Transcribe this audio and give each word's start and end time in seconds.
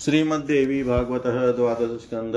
श्रीमद्देवी 0.00 0.82
भागवत 0.82 1.22
द्वादश 1.26 1.80
स्कंद 1.80 2.32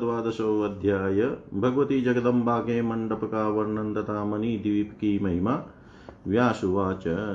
द्वादशो 0.00 0.62
अध्याय 0.62 1.36
भगवती 1.54 2.00
जगदम्बा 2.00 2.58
के 2.58 2.82
मंडप 2.82 3.20
का 3.24 3.48
वर्णन 3.48 3.94
तथा 3.94 4.24
मणि 4.24 4.56
द्वीप 4.56 4.92
की 4.92 5.18
महिमा। 5.18 5.62
व्यासुवाच, 6.28 7.28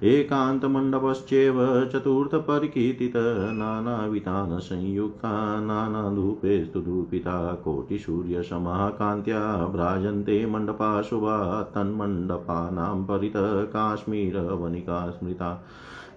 एकान्तमण्डपश्चेव 0.04 1.58
चतुर्थपरिकीर्तित 1.94 3.14
नानावितान् 3.54 4.60
संयुक्ता 4.60 5.62
नानाधूपेस्तु 5.62 6.82
धूपिता 6.82 7.56
कोटिसूर्यसमाः 7.56 8.90
कान्त्या 8.90 9.68
भ्राजन्ते 9.68 10.46
मण्डपा 10.46 11.02
शुभा 11.02 11.64
तन्मण्डपानां 11.64 13.04
परित 13.04 13.34
काश्मीरवनिका 13.74 15.12
स्मृता 15.12 15.62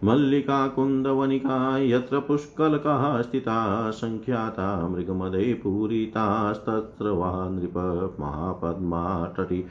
मल्लिका 0.05 0.69
कुन्दवनिका 0.69 1.79
यत्र 1.79 2.21
पुष्कलकाः 2.21 3.23
स्थिता, 3.23 3.91
सङ्ख्याता 3.91 4.89
मृगमदे 4.89 5.55
पूरितास्तत्र 5.55 7.09
वा 7.09 7.49
नृप 7.49 7.77
महापद्माटि 8.21 9.65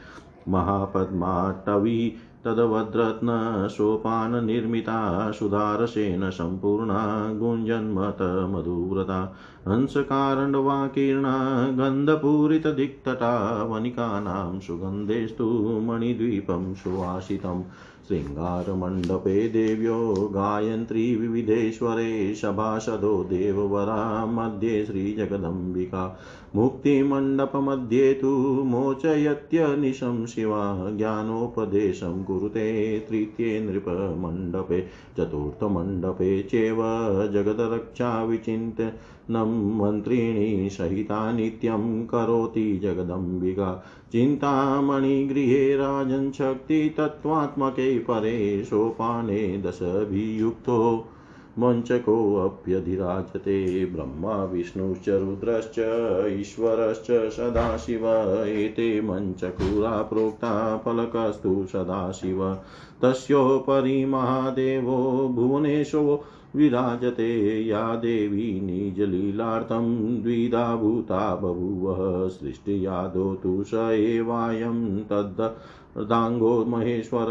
महापद्माटवी 0.50 2.14
तद्वद्रत्नसोपाननिर्मिता 2.46 5.32
सुधारसेन 5.32 6.30
सम्पूर्णा 6.30 7.34
गुञ्जन्मतमधुव्रता 7.34 9.36
हंसकारण्डवाकीर्णा 9.68 11.72
गन्धपूरितदिक्तटा 11.72 13.64
वनिकानां 13.64 14.60
सुगन्धेस्तु 14.60 15.80
मणिद्वीपं 15.84 16.74
सुवासितम् 16.74 17.64
शृङ्गारमण्डपे 18.08 19.48
देव्यो 19.48 20.32
गायत्री 20.34 21.16
विविधेश्वरे 21.16 22.36
सभासदो 22.36 23.24
देववरा 23.24 24.26
मध्ये 24.26 24.86
श्रीजगदम्बिका। 24.86 26.20
मुक्तिमण्डपमध्ये 26.56 28.14
तु 28.14 28.62
मोचयत्यनिशं 28.66 30.26
शिवा 30.26 30.92
ज्ञानोपदेशं 30.92 32.24
कुरुते 32.24 33.00
तृतीये 33.00 33.60
नृपमण्डपे, 33.60 34.88
चतुर्थमण्डपे 35.18 36.44
चेव 36.44 36.78
जगदरक्षाविचिन्त्य 37.34 38.94
नं 39.30 39.78
मन्त्रिणी 39.78 40.70
सहिता 40.70 41.32
नित्यं 41.32 42.06
करोति 42.06 42.78
जगदम्बिका। 42.78 43.86
चिन्तामणिगृहे 44.12 45.76
राजन्शक्तितत्त्वात्मके 45.76 48.00
परे 48.00 48.64
सोपाने 48.64 49.58
दशभियुक्तो। 49.58 51.08
मञ्चकोऽप्यधिराजते 51.60 53.86
ब्रह्मा, 53.86 54.44
विष्णुश्च, 54.44 55.10
रुद्रश्च, 55.10 55.76
ईश्वरश्च, 56.40 57.30
सदाशिव, 57.30 58.44
एते 58.44 59.02
मञ्चकुरा 59.02 60.02
प्रोक्ता 60.02 60.78
फलकस्तु 60.78 61.66
सदाशिव। 61.68 62.58
तस्योपरि 63.02 64.06
महादेवो 64.06 65.32
भुवनेशो 65.36 66.24
विराजते, 66.56 67.68
या 67.68 67.96
देवी 67.96 68.62
निजलीलार्थं 68.62 70.24
द्विधा 70.24 70.76
भूता 70.76 71.36
बभूव 71.36 72.30
सृष्टियादो 72.30 73.36
तु 73.36 73.64
स 73.64 73.90
एवायं 73.92 75.00
तद् 75.00 75.58
दाङ्गो 75.98 76.66
महेश्वर 76.66 77.28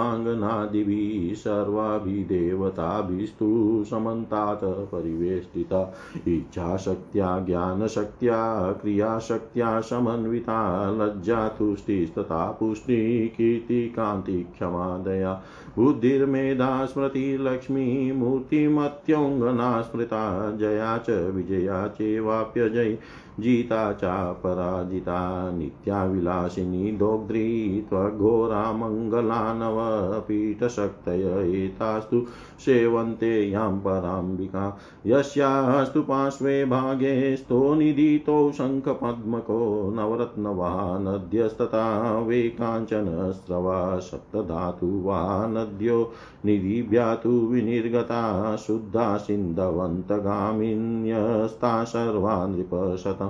देवाङ्गनादिभिः 0.00 1.34
सर्वाभिदेवताभिस्तु 1.34 3.84
समन्तात् 3.90 4.64
परिवेष्टिता। 4.64 5.94
इच्छाशक्त्या, 6.28 7.38
ज्ञानशक्त्या, 7.38 8.72
क्रियाशक्त्या 8.72 9.80
समन्विता, 9.80 10.90
लज्जा 10.90 11.48
तुष्टिस्तथा 11.48 12.56
पुष्टि 12.60 13.32
कीर्तिकान्ति 13.36 14.42
क्षमा, 14.42 14.98
दया, 14.98 15.42
बुद्धिर्मेधा 15.78 16.86
स्मृतिर्लक्ष्मी 16.86 18.12
मूर्तिमत्यौङ्गना, 18.12 19.80
स्मृता, 19.80 20.56
जया 20.56 20.98
च, 20.98 21.10
विजया, 21.10 21.88
चेवाप्यजयी। 21.88 22.98
जिता 23.40 23.92
चापराजिता, 23.92 25.50
नित्याविलासिनी 25.50 26.92
दोग्ध्री 26.92 27.86
त्वघोरा 27.90 28.72
मङ्गलानवपीठशक्तय 28.72 31.64
एतास्तु 31.64 32.26
सेवन्ते 32.58 33.50
यां 33.50 33.80
पराम्बिका। 33.80 34.78
यस्यास्तु 35.06 36.02
पार्श्वे 36.02 36.64
भागे 36.64 37.36
स्तो 37.36 37.74
निदितो 37.74 38.52
शङ्खपद्मको 38.52 39.92
नवरत्नवा 39.94 40.98
नद्यस्तथा 40.98 42.18
वे 42.18 42.42
काञ्चनस्रवा 42.42 43.98
सप्तधातु 43.98 44.86
वा 44.86 45.46
नद्यो 45.46 46.12
निधिभ्यातु 46.44 47.28
विनिर्गता, 47.28 48.56
शुद्धा 48.56 49.16
सिन्धवन्तगामिन्यस्ता 49.16 51.84
सर्वा 51.84 52.46
नृपशतम् 52.46 53.29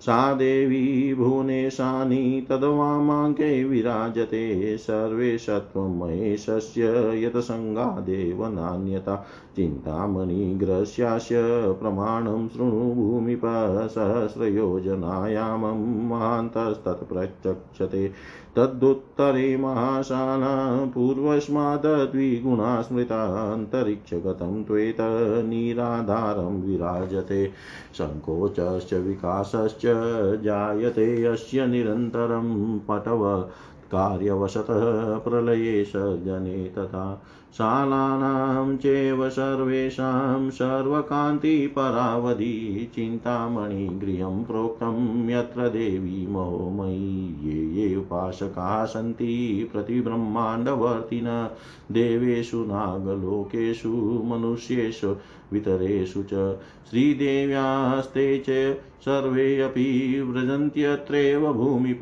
सा 0.00 0.34
देवी 0.34 1.14
भुवनेशानि 1.14 2.46
तद्वामाङ्के 2.50 3.64
विराजते 3.64 4.76
सर्वे 4.76 5.38
सत्त्वमहेशस्य 5.38 7.12
यतसङ्गादेव 7.24 8.46
नान्यता 8.46 9.26
चिन्तामणिग्रस्यास्य 9.56 11.36
प्रमाणं 11.80 12.48
शृणु 12.48 12.70
भूमिप 12.70 13.42
सहस्रयोजनायामं 13.94 16.08
महान्तस्तत्प्रचक्षते 16.08 18.12
तदुत्तरे 18.56 19.56
महाशाला 19.56 20.90
पूर्वस्माद्द्विगुणा 20.94 22.82
स्मृतान्तरिक्षगतं 22.82 24.64
त्वेत 24.64 24.96
निराधारं 25.48 26.62
विराजते। 26.62 27.50
सङ्कोचश्च 27.98 28.94
विकासश्च 28.94 29.86
जायते 30.44 31.24
अस्य 31.24 31.66
निरन्तरं 31.66 32.78
पटव 32.88 33.42
कार्यवशतः 33.92 35.18
प्रलये 35.18 35.84
सजने 35.84 36.68
तथा 36.78 37.22
शालानां 37.54 38.76
चैव 38.76 39.28
सर्वेषां 39.28 40.50
सर्वकान्तिपरावधि 40.50 42.90
चिन्तामणिगृहं 42.94 44.44
प्रोक्तं 44.44 45.30
यत्र 45.30 45.68
देवी 45.68 46.26
महोमयी, 46.26 47.48
ये 47.48 47.74
ये 47.74 47.96
उपासकाः 47.96 48.84
सन्ति 48.84 49.68
प्रतिब्रह्माण्डवर्तिन, 49.72 51.48
देवेषु 51.92 52.56
नागलोकेषु, 52.56 54.22
मनुष्येषु, 54.24 55.16
वितरेषु 55.52 56.22
च, 56.22 56.58
श्रीदेव्यास्ते 56.90 58.44
च 58.48 58.76
सर्वेऽपि 59.00 60.22
व्रजन्त्यत्रैव 60.26 61.52
भूमिप 61.52 61.98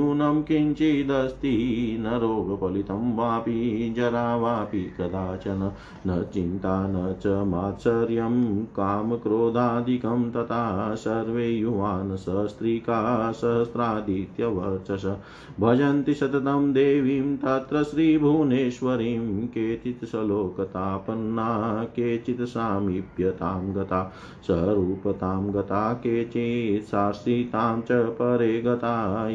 न्यूनं 0.01 0.43
किञ्चिदस्ति, 0.43 1.97
न 2.01 2.07
रोगफलितं 2.07 3.17
वापि, 3.17 3.93
जरा 3.97 4.37
वापि 4.37 4.95
कदाचन। 4.99 5.73
न 6.07 6.27
चिन्ता, 6.35 6.87
न 6.89 7.17
च 7.21 7.27
मात्सर्यं, 7.27 8.65
कामक्रोधादिकं 8.65 10.31
तथा 10.31 10.95
सर्वे 10.95 11.49
युवान् 11.49 12.17
सस्त्रीका 12.17 13.33
सहस्रादित्यवर्चस 13.33 15.17
भजन्ति 15.61 16.15
सततं 16.15 16.73
देवीं, 16.73 17.37
तत्र 17.37 17.83
श्रीभुवनेश्वरीं, 17.83 19.47
केचित् 19.47 20.05
सलोकतापन्ना, 20.05 21.85
केचित् 21.85 22.41
सामीप्यतां 22.41 23.75
गता। 23.75 24.13
स्वरूपतां 24.47 25.55
गता, 25.55 25.93
केचित् 25.93 26.89
शास्त्रीतां 26.89 27.81
च 27.81 27.89
परे 27.93 28.63
गता 28.63 29.29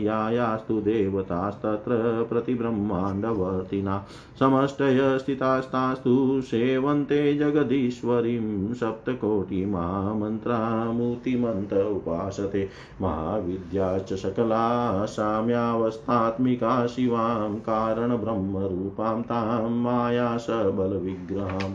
यायास्तु 0.56 0.82
देवतास्तत्र 0.82 2.26
प्रतिब्रह्माण्डवर्तिना। 2.30 4.06
समष्टय 4.40 5.18
स्थितास्तास्तु 5.18 6.42
सेवन्ते 6.42 7.38
जगदीश्वरीं 7.38 8.74
सप्तकोटिमामन्त्रामूर्तिमन्त 8.74 11.74
उपासते। 11.74 12.70
महाविद्या 13.02 13.98
सकला 13.98 15.06
साम्यावस्थात्मिका 15.06 16.88
शिवां 16.88 17.56
कारणब्रह्मरूपां 17.56 19.22
तां 19.22 19.70
माया 19.70 20.38
सबलविग्रहम् 20.38 21.74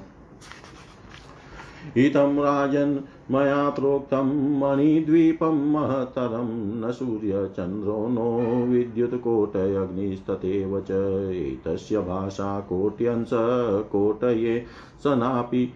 इतं 1.97 2.38
राजन् 2.38 2.99
मया 3.30 3.70
प्रोक्तं 3.70 4.60
मणिद्वीपं 4.60 5.72
महतरं 5.72 6.80
न 6.80 6.90
सूर्यचन्द्रो, 6.90 8.08
नो 8.08 8.66
विद्युत्कोटयग्निस्तथैव 8.66 10.80
च। 10.80 10.90
एतस्य 11.30 11.99
भाषा 11.99 12.60
कोट्यंस 12.60 13.30
कोटये 13.92 14.64
सनापि। 15.04 15.72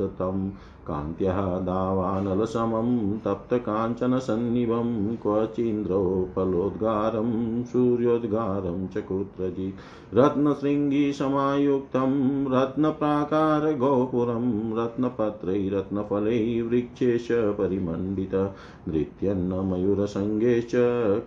गर्भदगदगति 0.00 0.18
तं 0.18 0.50
कान्त्यः 0.86 1.40
दावानलसमं 1.40 3.18
तप्तकाञ्चनसन्निभं, 3.18 5.16
क्वचिन्द्रोपलोद्गारं, 5.16 7.64
सूर्योद्गारं 7.64 8.88
च 8.88 8.96
कुत्रचित् 8.96 9.74
रत्नशृङ्गिसमायुक्तं 10.14 12.52
रत्नप्राकारगोपुरं, 12.52 14.76
रत्नपत्रैरत्नफलैः 14.76 16.68
वृक्षेश 16.68 17.28
परिमण्डित। 17.30 18.54
नृत्यन्नमयूरसङ्गेश्च 18.88 20.72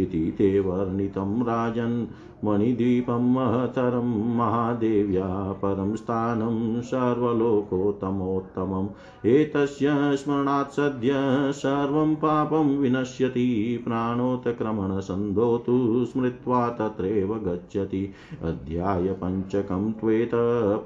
इति 0.00 0.22
ते 0.38 0.48
वर्णितं 0.60 1.40
राजन् 1.48 1.96
मणिद्वीपं 2.44 3.32
महतरं 3.32 4.36
महादेव्या 4.36 5.52
परं 5.52 5.96
स्थानं 5.96 6.80
सर्वलोकोत्तमोत्तमम्। 6.80 9.26
एतस्य 9.26 10.16
स्मरणात् 10.16 10.72
सद्य 10.72 11.12
सर्वं 11.52 12.14
पापं 12.14 12.78
विनश्यति, 12.78 13.80
प्राणोत्क्रमणसन्धोतु 13.84 16.04
स्मृत्वा 16.04 16.68
तत्रैव 16.68 17.34
गच्छति। 17.34 18.12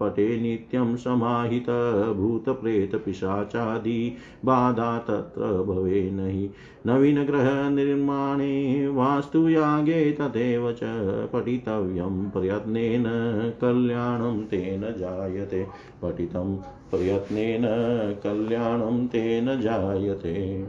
पटे 0.00 0.40
नित्यं 0.40 0.96
समाहित 0.96 1.66
भूतप्रेतपिशाचादि 2.16 4.16
बाधा 4.44 4.98
तत्र 4.98 5.62
भवे 5.62 6.10
नहि। 6.10 6.50
नवीनगृहनिर्माणे 6.86 8.88
वास्तुयागे 8.88 10.12
तथैव 10.12 10.72
च 10.72 10.80
पठितव्यं 11.48 12.28
प्रयत्नेन 12.30 13.04
कल्याणं 13.60 14.42
तेन 14.42 14.80
जायते। 14.80 15.66
पठितं 16.02 16.56
प्रयत्नेन 16.90 17.62
कल्याणं 18.24 19.06
तेन 19.06 19.60
जायते। 19.60 20.62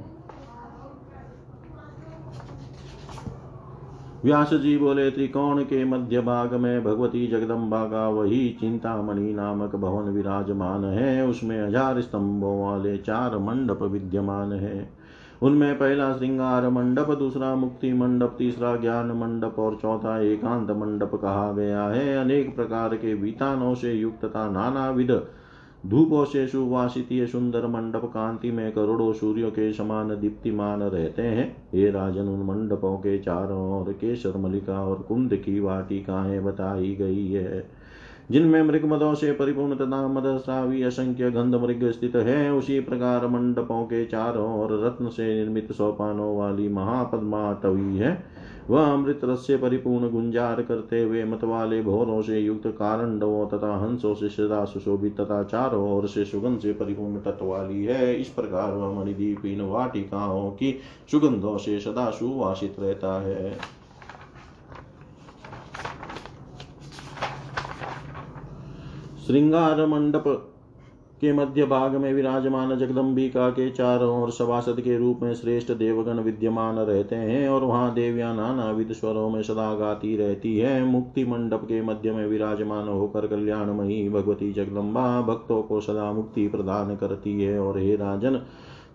व्यास 4.26 4.54
जी 4.54 4.78
बोले, 4.78 5.12
त्रिकोण 5.12 5.64
के 5.64 5.86
मध्य 5.86 6.22
भाग 6.22 6.54
में 6.54 6.84
भगवती 6.84 7.28
जगदम्बा 7.28 7.84
का 7.86 8.08
वही 8.10 8.58
चिंतामणि 8.60 9.34
नामक 9.34 9.76
भवन 9.76 10.04
विराजमान 10.04 10.86
है। 10.86 11.28
उसमें 11.28 11.68
हज़ार 11.68 12.02
स्तंभों 12.02 12.68
वाले 12.68 12.98
चार 12.98 13.38
मंडप 13.38 13.84
विद्यमान 13.84 14.54
है। 14.54 14.99
उनमें 15.42 15.76
पहला 15.76 16.14
श्रृंगार 16.18 16.70
मंडप, 16.70 17.12
दूसरा 17.12 17.56
मुक्ति 17.56 17.94
मंडप, 17.94 18.36
तीसरा 18.38 18.76
ज्ञान 18.76 19.12
मंडप 19.12 19.56
और 19.60 19.76
चौथा 19.76 20.22
एकांत 20.22 20.72
मंडप 20.72 21.12
कहा 21.16 21.52
गया 21.52 21.84
है। 21.84 22.18
अनेक 22.18 22.56
प्रकार 22.56 22.96
के 22.96 23.14
वितानों 23.14 23.76
से 23.76 23.94
युक्त 23.94 24.26
तथा 24.26 24.50
नाना 24.50 24.90
विध 24.90 25.22
धूपों 25.86 26.26
से 26.26 26.48
सुवासित 26.48 27.12
ये 27.12 27.28
सुंदर 27.28 27.68
मंडप 27.68 28.02
कांति 28.06 28.52
में 28.52 28.72
करोड़ों 28.72 29.14
सूर्यों 29.14 29.52
के 29.52 29.74
समान 29.74 30.10
दीप्तिमान 30.10 30.82
रहते 30.82 31.22
हैं। 31.22 31.68
ये 31.74 31.92
राजन, 31.92 32.22
उन 32.22 32.46
मंडपों 32.46 32.98
के 32.98 33.20
चारों 33.20 33.82
ओर 33.82 33.94
केसर 33.94 34.38
मलिका 34.38 34.86
और 34.86 34.96
कुंद 34.96 35.36
की 35.36 35.60
वाटिकाएँ 35.60 36.40
बताई 36.40 36.96
गई 36.96 37.32
है। 37.32 37.79
जिनमें 38.32 38.62
मृग 38.64 38.86
मदों 38.86 39.14
से 39.14 39.32
परिपूर्ण 39.32 39.76
तथा 39.76 40.08
मदस्रावी 40.08 40.84
असंख्य 40.84 41.32
गंध 41.32 41.56
मृग 41.56 41.90
स्थित 41.92 42.16
है, 42.16 42.52
उसी 42.54 42.80
प्रकार 42.80 43.28
मंडपों 43.28 43.84
के 43.84 44.06
चारों 44.06 44.60
ओर 44.60 44.86
रत्न 44.86 45.10
से 45.10 45.34
निर्मित 45.36 45.72
सोपानों 45.72 46.38
वाली 46.38 46.68
महापद्माटवी 46.70 47.98
है। 47.98 48.24
वह 48.70 48.86
अमृत 48.86 49.22
रस 49.24 49.48
से 49.48 49.58
परिपूर्ण 49.58 50.10
गुंजार 50.10 50.62
करते 50.62 51.02
हुए 51.04 51.24
मत 51.24 51.44
वाले 51.44 51.82
भोरों 51.82 52.22
से 52.22 52.40
युक्त 52.40 52.68
कारणवों 52.68 53.48
तथा 53.48 53.76
हंसों 53.78 54.14
से 54.14 54.30
सदा 54.30 54.66
सुशोभित 54.66 55.20
तथा 55.22 55.44
चारों 55.44 55.98
ओर 55.98 56.08
से 56.08 56.26
सुगंध 56.26 56.60
से 56.60 56.74
परिपूर्ण 56.74 57.20
तत्व 57.20 57.46
वाली 57.46 57.84
है। 57.86 58.16
इस 58.16 58.30
प्रकार 58.30 58.72
वह 58.72 59.00
मणिदीप 59.00 59.46
इन 59.46 59.62
वाटिकाओं 59.62 60.50
की 60.52 60.80
सुगंधों 61.12 61.58
से 61.58 61.80
सदा 61.80 62.10
सुवासित 62.10 62.76
रहता 62.80 63.20
है। 63.22 63.79
श्रृंगार 69.30 69.86
मंडप 69.86 70.24
के 71.22 71.34
मध्य 71.34 71.66
भाग 71.66 71.96
में 71.96 72.14
विराजमान 72.14 72.78
जगदम्बिका 72.78 73.50
के 73.50 73.70
चारों 73.72 74.24
ओर 74.24 74.32
सभासद 74.32 74.82
के 74.82 74.98
रूप 74.98 75.20
में 75.24 75.34
श्रेष्ठ 75.34 75.72
देवगण 75.72 76.20
विद्यमान 76.20 76.76
रहते 76.76 77.16
हैं 77.16 77.50
और 77.50 77.64
वहाँ 77.64 77.94
देवियाँ 77.94 78.36
नाना 78.36 78.72
विध 78.72 78.92
स्वरों 78.92 79.30
में 79.30 79.42
सदा 79.44 79.74
गाती 79.76 80.18
रहती 80.18 80.58
है। 80.58 80.84
मुक्ति 80.84 81.26
मंडप 81.26 81.62
के 81.64 81.82
मध्य 81.82 82.12
में 82.12 82.26
विराजमान 82.28 82.88
होकर 82.88 83.28
कल्याणमयी 83.28 84.10
भगवती 84.10 84.52
जगदम्बा 84.54 85.22
भक्तों 85.22 85.62
को 85.62 85.82
सदा 85.82 86.12
मुक्ति 86.14 86.48
प्रदान 86.48 86.96
करती 86.96 87.42
है 87.42 87.60
और 87.60 87.80
हे 87.80 87.96
राजन 87.96 88.42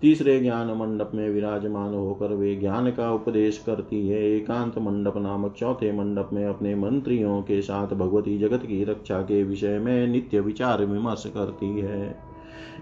तीसरे 0.04 0.40
ज्ञान 0.40 0.66
मंडप 0.66 1.11
में 1.14 1.30
विराजमान 1.30 1.94
होकर 1.94 2.26
वे 2.26 2.54
ज्ञान 2.56 2.90
का 2.90 3.12
उपदेश 3.12 3.58
करती 3.66 4.08
है। 4.08 4.30
एकांत 4.30 4.78
मंडप 4.78 5.16
नामक 5.16 5.54
चौथे 5.58 5.92
मंडप 5.92 6.30
में 6.32 6.46
अपने 6.46 6.75
मंत्रियों 6.75 7.42
के 7.42 7.62
साथ 7.62 7.87
भगवती 7.87 8.38
जगत 8.38 8.62
की 8.62 8.84
रक्षा 8.84 9.20
के 9.20 9.42
विषय 9.42 9.78
में 9.78 10.06
नित्य 10.06 10.40
विचार 10.40 10.84
विमर्श 10.84 11.26
करती 11.26 11.80
है। 11.80 12.18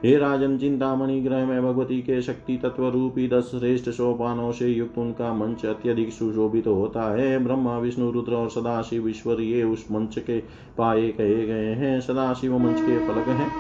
हे 0.05 0.17
राजन, 0.17 0.59
चिंतामणि 0.59 1.21
ग्रह 1.21 1.47
में 1.47 1.63
भगवती 1.63 2.01
के 2.01 2.23
शक्ति 2.23 2.57
तत्व 2.57 2.89
रूपी 2.89 3.29
दस 3.29 3.45
श्रेष्ठ 3.45 3.91
सोपानों 3.91 4.53
से 4.53 4.69
युक्त 4.69 4.99
उनका 4.99 5.35
मंच 5.35 5.67
अत्यधिक 5.67 6.13
सुशोभित 6.13 6.65
तो 6.65 6.75
होता 6.75 7.17
है। 7.17 7.45
ब्रह्मा, 7.45 7.79
विष्णु, 7.79 8.11
रुद्र 8.11 8.33
और 8.33 8.49
सदाशिव 8.49 9.09
ईश्वर 9.09 9.41
ये 9.41 9.63
उस 9.63 9.87
मंच 9.93 10.19
के 10.19 10.41
पाए 10.79 11.09
कहे 11.09 11.47
गए 11.47 11.73
हैं। 11.73 12.01
सदाशिव 12.01 12.59
मंच 12.59 12.81
के 12.81 12.99
फलक 12.99 13.29
हैं। 13.29 13.53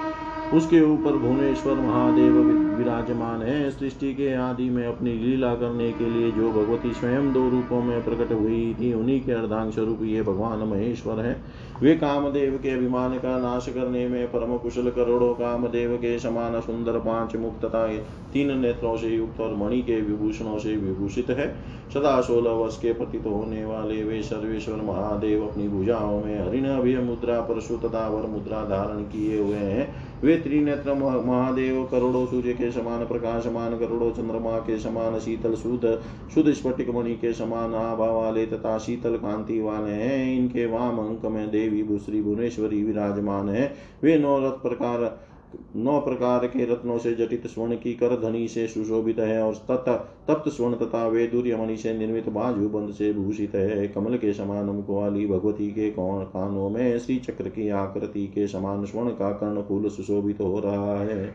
उसके 0.54 0.80
ऊपर 0.82 1.16
भुवनेश्वर 1.16 1.74
महादेव 1.74 2.32
विराजमान 2.78 3.42
है। 3.42 3.70
सृष्टि 3.70 4.12
के 4.14 4.32
आदि 4.34 4.68
में 4.70 4.86
अपनी 4.86 5.12
लीला 5.12 5.54
करने 5.54 5.90
के 5.92 6.10
लिए 6.10 6.30
जो 6.30 6.50
भगवती 6.52 6.92
स्वयं 6.92 7.32
दो 7.32 7.48
रूपों 7.48 7.82
में 7.82 8.04
प्रकट 8.04 8.32
हुई 8.32 8.74
थी, 8.74 8.92
उन्हीं 8.94 9.20
के 9.20 9.32
अर्धांग 9.32 9.72
स्वरूप 9.72 10.02
ये 10.02 10.22
भगवान 10.22 10.58
महेश्वर 10.68 11.20
है। 11.20 11.36
वे 11.82 11.94
कामदेव 11.94 12.58
के 12.62 12.70
अभिमान 12.70 13.18
का 13.18 13.38
नाश 13.38 13.68
करने 13.68 14.06
में 14.08 14.26
परम 14.26 14.56
कुशल 14.56 14.90
करोड़ों 14.90 15.32
कामदेव 15.34 15.96
के 15.96 16.18
समान 16.18 16.60
सुंदर 16.60 16.98
पाँच 16.98 17.36
मुक्त 17.36 17.64
तथा 17.64 17.86
तीन 18.32 18.58
नेत्रों 18.58 18.96
से 18.96 19.08
युक्त 19.08 19.40
और 19.40 19.54
मणि 19.56 19.80
के 19.82 20.00
विभूषणों 20.00 20.58
से 20.58 20.76
विभूषित 20.76 21.30
है। 21.30 21.54
सदा 21.94 22.20
सोलह 22.20 22.50
वर्ष 22.50 22.76
के 22.76 22.92
पतित 22.92 23.26
होने 23.26 23.64
वाले 23.64 24.02
वे 24.04 24.22
सर्वेश्वर 24.22 24.76
महादेव 24.76 25.46
अपनी 25.48 25.68
भुजाओं 25.68 26.24
में 26.24 26.48
हरिण 26.48 26.64
अभय 26.64 26.98
मुद्रा 26.98 27.40
परशु 27.40 27.76
तथा 27.76 28.08
वर 28.08 28.26
मुद्रा 28.26 28.62
धारण 28.64 29.02
किए 29.02 29.40
हुए 29.40 29.56
हैं। 29.56 29.94
वे 30.22 30.36
त्रिनेत्र 30.36 30.94
महादेव, 30.94 31.84
करोड़ों 31.90 32.26
सूर्य 32.26 32.52
के 32.52 32.70
समान, 32.72 33.06
प्रकाशमान, 33.06 33.78
करोड़ों 33.78 34.10
चंद्रमा 34.10 34.58
के 34.58 34.78
समान, 34.78 35.18
शीतल 35.18 35.54
शुद्ध 35.54 36.00
शुद्ध 36.34 36.52
स्फटिक 36.52 36.90
मणि 36.90 37.14
के 37.14 37.32
समान, 37.32 37.74
आभा 37.74 38.06
वाले 38.06 38.46
तथा 38.46 38.78
शीतल 38.78 39.16
कांति 39.16 39.60
वाले 39.60 39.92
हैं। 39.92 40.38
इनके 40.38 40.66
वाम 40.66 40.98
अंक 40.98 41.26
में 41.26 41.50
देवी, 41.50 41.82
भूश्री, 41.82 42.22
भुवनेश्वरी 42.22 42.82
विराजमान 42.84 43.48
है। 43.48 43.74
वे 44.02 44.18
नौ 44.18 44.38
रथ 44.38 44.62
प्रकार 44.62 45.31
नौ 45.76 45.98
प्रकार 46.00 46.46
के 46.46 46.64
रत्नों 46.64 46.98
से 46.98 47.14
जटित 47.14 47.46
स्वर्ण 47.46 47.76
की 47.76 47.92
कर 47.92 48.20
धनी 48.20 48.48
से 48.48 48.66
सुशोभित 48.66 49.18
है 49.18 49.42
और 49.42 49.54
तथा 49.54 49.96
तप्त 50.28 50.48
स्वर्ण 50.48 50.74
तथा 50.74 51.06
वेदुर्य 51.06 51.56
मणि 51.56 51.76
से 51.76 51.92
निर्मित 51.98 52.28
बाजू 52.28 52.68
बंद 52.68 52.92
से 52.92 53.12
भूषित 53.12 53.54
है। 53.54 53.88
कमल 53.88 54.16
के 54.16 54.32
समान 54.32 54.64
मुख 54.64 54.90
वाली 54.90 55.26
भगवती 55.26 55.70
के 55.70 55.90
कौन 55.90 56.24
कानों 56.24 56.70
में 56.70 56.98
श्री 56.98 57.16
चक्र 57.18 57.48
की 57.48 57.68
आकृति 57.68 58.26
के 58.26 58.46
समान 58.46 58.84
स्वर्ण 58.84 59.10
का 59.10 59.30
कर्ण 59.32 59.62
फूल 59.62 59.88
सुशोभित 59.88 60.40
हो 60.40 60.60
रहा 60.60 60.98
है। 61.00 61.34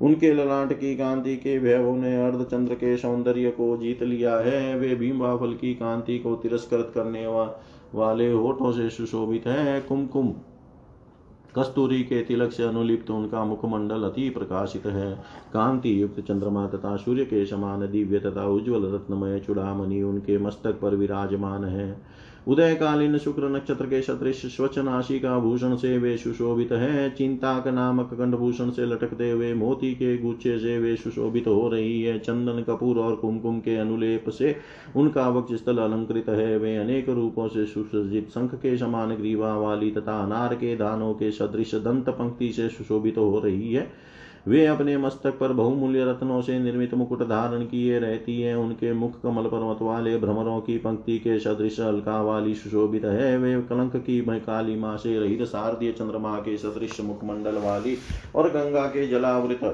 उनके 0.00 0.32
ललाट 0.32 0.72
की 0.72 0.96
कांति 0.96 1.36
के 1.36 1.58
भैभव 1.58 1.94
ने 1.96 2.16
अर्धचंद्र 2.26 2.74
के 2.74 2.96
सौंदर्य 2.96 3.50
को 3.50 3.76
जीत 3.76 4.02
लिया 4.02 4.36
है। 4.36 4.78
वे 4.78 4.94
भीमबाफल 4.94 5.54
की 5.54 5.74
कांति 5.74 6.18
को 6.18 6.34
तिरस्कृत 6.34 6.92
करने 6.94 7.26
वा, 7.26 7.60
वाले 7.94 8.30
होठों 8.32 8.72
से 8.72 8.88
सुशोभित 8.90 9.46
है। 9.46 9.80
कुमकुम 9.80 10.32
कस्तूरी 11.58 12.02
के 12.02 12.22
तिलक 12.22 12.52
से 12.52 12.62
अनुलिप्त 12.62 13.10
उनका 13.10 13.44
मुखमंडल 13.44 14.02
अति 14.02 14.30
प्रकाशित 14.30 14.86
है। 14.86 15.14
कांति 15.52 16.02
युक्त 16.02 16.20
चंद्रमा 16.20 16.66
तथा 16.66 16.96
सूर्य 16.96 17.24
के 17.24 17.44
समान 17.46 17.90
दिव्य 17.90 18.18
तथा 18.18 18.46
उज्ज्वल 18.46 18.94
रत्नमय 18.94 19.38
चुड़ामणि 19.40 20.02
उनके 20.02 20.38
मस्तक 20.38 20.80
पर 20.80 20.94
विराजमान 20.94 21.64
है। 21.64 22.02
उदयकालीन 22.48 23.16
शुक्र 23.18 23.48
नक्षत्र 23.48 23.86
के 23.86 24.00
सदृश 24.02 24.40
स्वच्छ 24.46 24.78
नाशी 24.78 25.18
का 25.20 25.38
भूषण 25.38 25.76
से 25.76 25.96
वे 25.98 26.16
सुशोभित 26.16 26.72
है। 26.72 27.08
चिंताक 27.10 27.68
नामक 27.68 28.10
कंडभूषण 28.12 28.70
से 28.70 28.86
लटकते 28.86 29.30
हुए 29.30 29.52
मोती 29.54 29.92
के 29.94 30.16
गुच्छे 30.18 30.58
से 30.58 30.78
वे 30.78 30.94
सुशोभित 30.96 31.46
हो 31.46 31.68
रही 31.68 32.02
है। 32.02 32.18
चंदन 32.18 32.62
कपूर 32.62 32.98
और 32.98 33.16
कुमकुम 33.16 33.58
के 33.60 33.76
अनुलेप 33.76 34.28
से 34.28 34.56
उनका 34.96 35.28
वक्ष 35.28 35.54
स्थल 35.54 35.78
अलंकृत 35.78 36.28
है। 36.28 36.58
वे 36.58 36.76
अनेक 36.76 37.08
रूपों 37.08 37.48
से 37.48 37.66
सुसज्जित 37.66 38.28
शंख 38.30 38.54
के 38.54 38.76
समान 38.76 39.14
ग्रीवा 39.14 39.56
वाली 39.58 39.90
तथा 39.90 40.22
अनार 40.22 40.54
के 40.54 40.76
दानों 40.76 41.12
के 41.14 41.30
सदृश 41.30 41.74
दंत 41.74 42.08
पंक्ति 42.10 42.52
से 42.52 42.68
सुशोभित 42.68 43.18
हो 43.18 43.38
रही 43.38 43.72
है। 43.72 44.13
वे 44.46 44.64
अपने 44.66 44.96
मस्तक 44.96 45.38
पर 45.38 45.52
बहुमूल्य 45.52 46.04
रत्नों 46.04 46.40
से 46.42 46.58
निर्मित 46.58 46.94
मुकुट 46.94 47.22
धारण 47.22 47.64
किए 47.64 47.98
रहती 47.98 48.40
है। 48.42 48.56
उनके 48.58 48.92
मुख 48.92 49.20
कमल 49.22 49.46
पर्वत 49.48 49.78
वाले 49.82 50.16
भ्रमरों 50.18 50.60
की 50.60 50.76
पंक्ति 50.78 51.18
के 51.18 51.38
सदृश 51.38 51.80
अलका 51.80 52.20
वाली 52.22 52.54
सुशोभित 52.54 53.04
है। 53.04 53.36
वे 53.38 53.54
कलंक 53.62 53.96
की 53.96 54.20
काली 54.40 54.76
माँ 54.76 54.96
से 54.96 55.18
रहित 55.20 55.42
शारदीय 55.42 55.92
चंद्रमा 55.92 56.36
के 56.38 56.56
सदृश 56.56 57.00
मुखमंडल 57.00 57.58
वाली 57.58 57.96
और 58.34 58.48
गंगा 58.48 58.86
के 58.86 59.06
जलावृत 59.06 59.64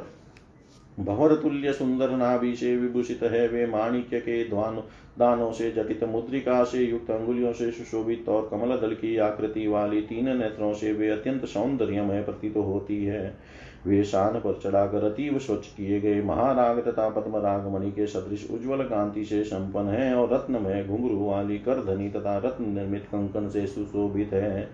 भवर 0.98 1.34
तुल्य 1.34 1.72
सुंदर 1.72 2.10
नाभि 2.10 2.54
से 2.56 2.76
विभूषित 2.76 3.22
है। 3.22 3.46
वे 3.48 3.66
माणिक्य 3.66 4.18
के 4.20 4.48
ध्वान 4.48 4.76
दानों 5.18 5.50
से 5.52 5.70
जटित 5.70 6.04
मुद्रिका 6.04 6.62
से 6.64 6.84
युक्त 6.84 7.10
अंगुलियों 7.10 7.52
से 7.52 7.70
सुशोभित 7.70 8.28
और 8.28 8.48
कमल 8.50 8.76
दल 8.76 8.94
की 8.94 9.16
आकृति 9.18 9.66
वाली 9.68 10.00
तीन 10.00 10.28
नेत्रों 10.38 10.72
से 10.74 10.92
वे 10.92 11.08
अत्यंत 11.10 11.44
सौंदर्यमय 11.44 12.22
प्रतीत 12.22 12.56
होती 12.56 13.04
है। 13.04 13.38
वे 13.86 14.02
शान 14.04 14.34
पर 14.34 14.60
चढ़ाकर 14.64 15.04
अतीव 15.04 15.38
स्वच्छ 15.38 15.66
किए 15.66 16.00
गए 16.00 16.22
महाराग 16.22 16.78
तथा 16.78 17.08
पद्मराग 17.08 17.66
मणि 17.66 17.90
के 17.90 18.06
सदृश 18.06 18.46
उज्ज्वल 18.50 18.82
कांति 18.82 19.24
से 19.24 19.42
संपन्न 19.44 19.88
है 19.88 20.14
और 20.14 20.32
रत्न 20.32 20.62
में 20.62 20.88
घुंघरू 20.88 21.24
वाली 21.26 21.58
करधनी 21.58 22.08
तथा 22.08 22.36
रत्न 22.38 22.68
निर्मित 22.68 23.04
कंकन 23.04 23.48
से 23.48 23.66
सुशोभित 23.66 24.32
है। 24.32 24.68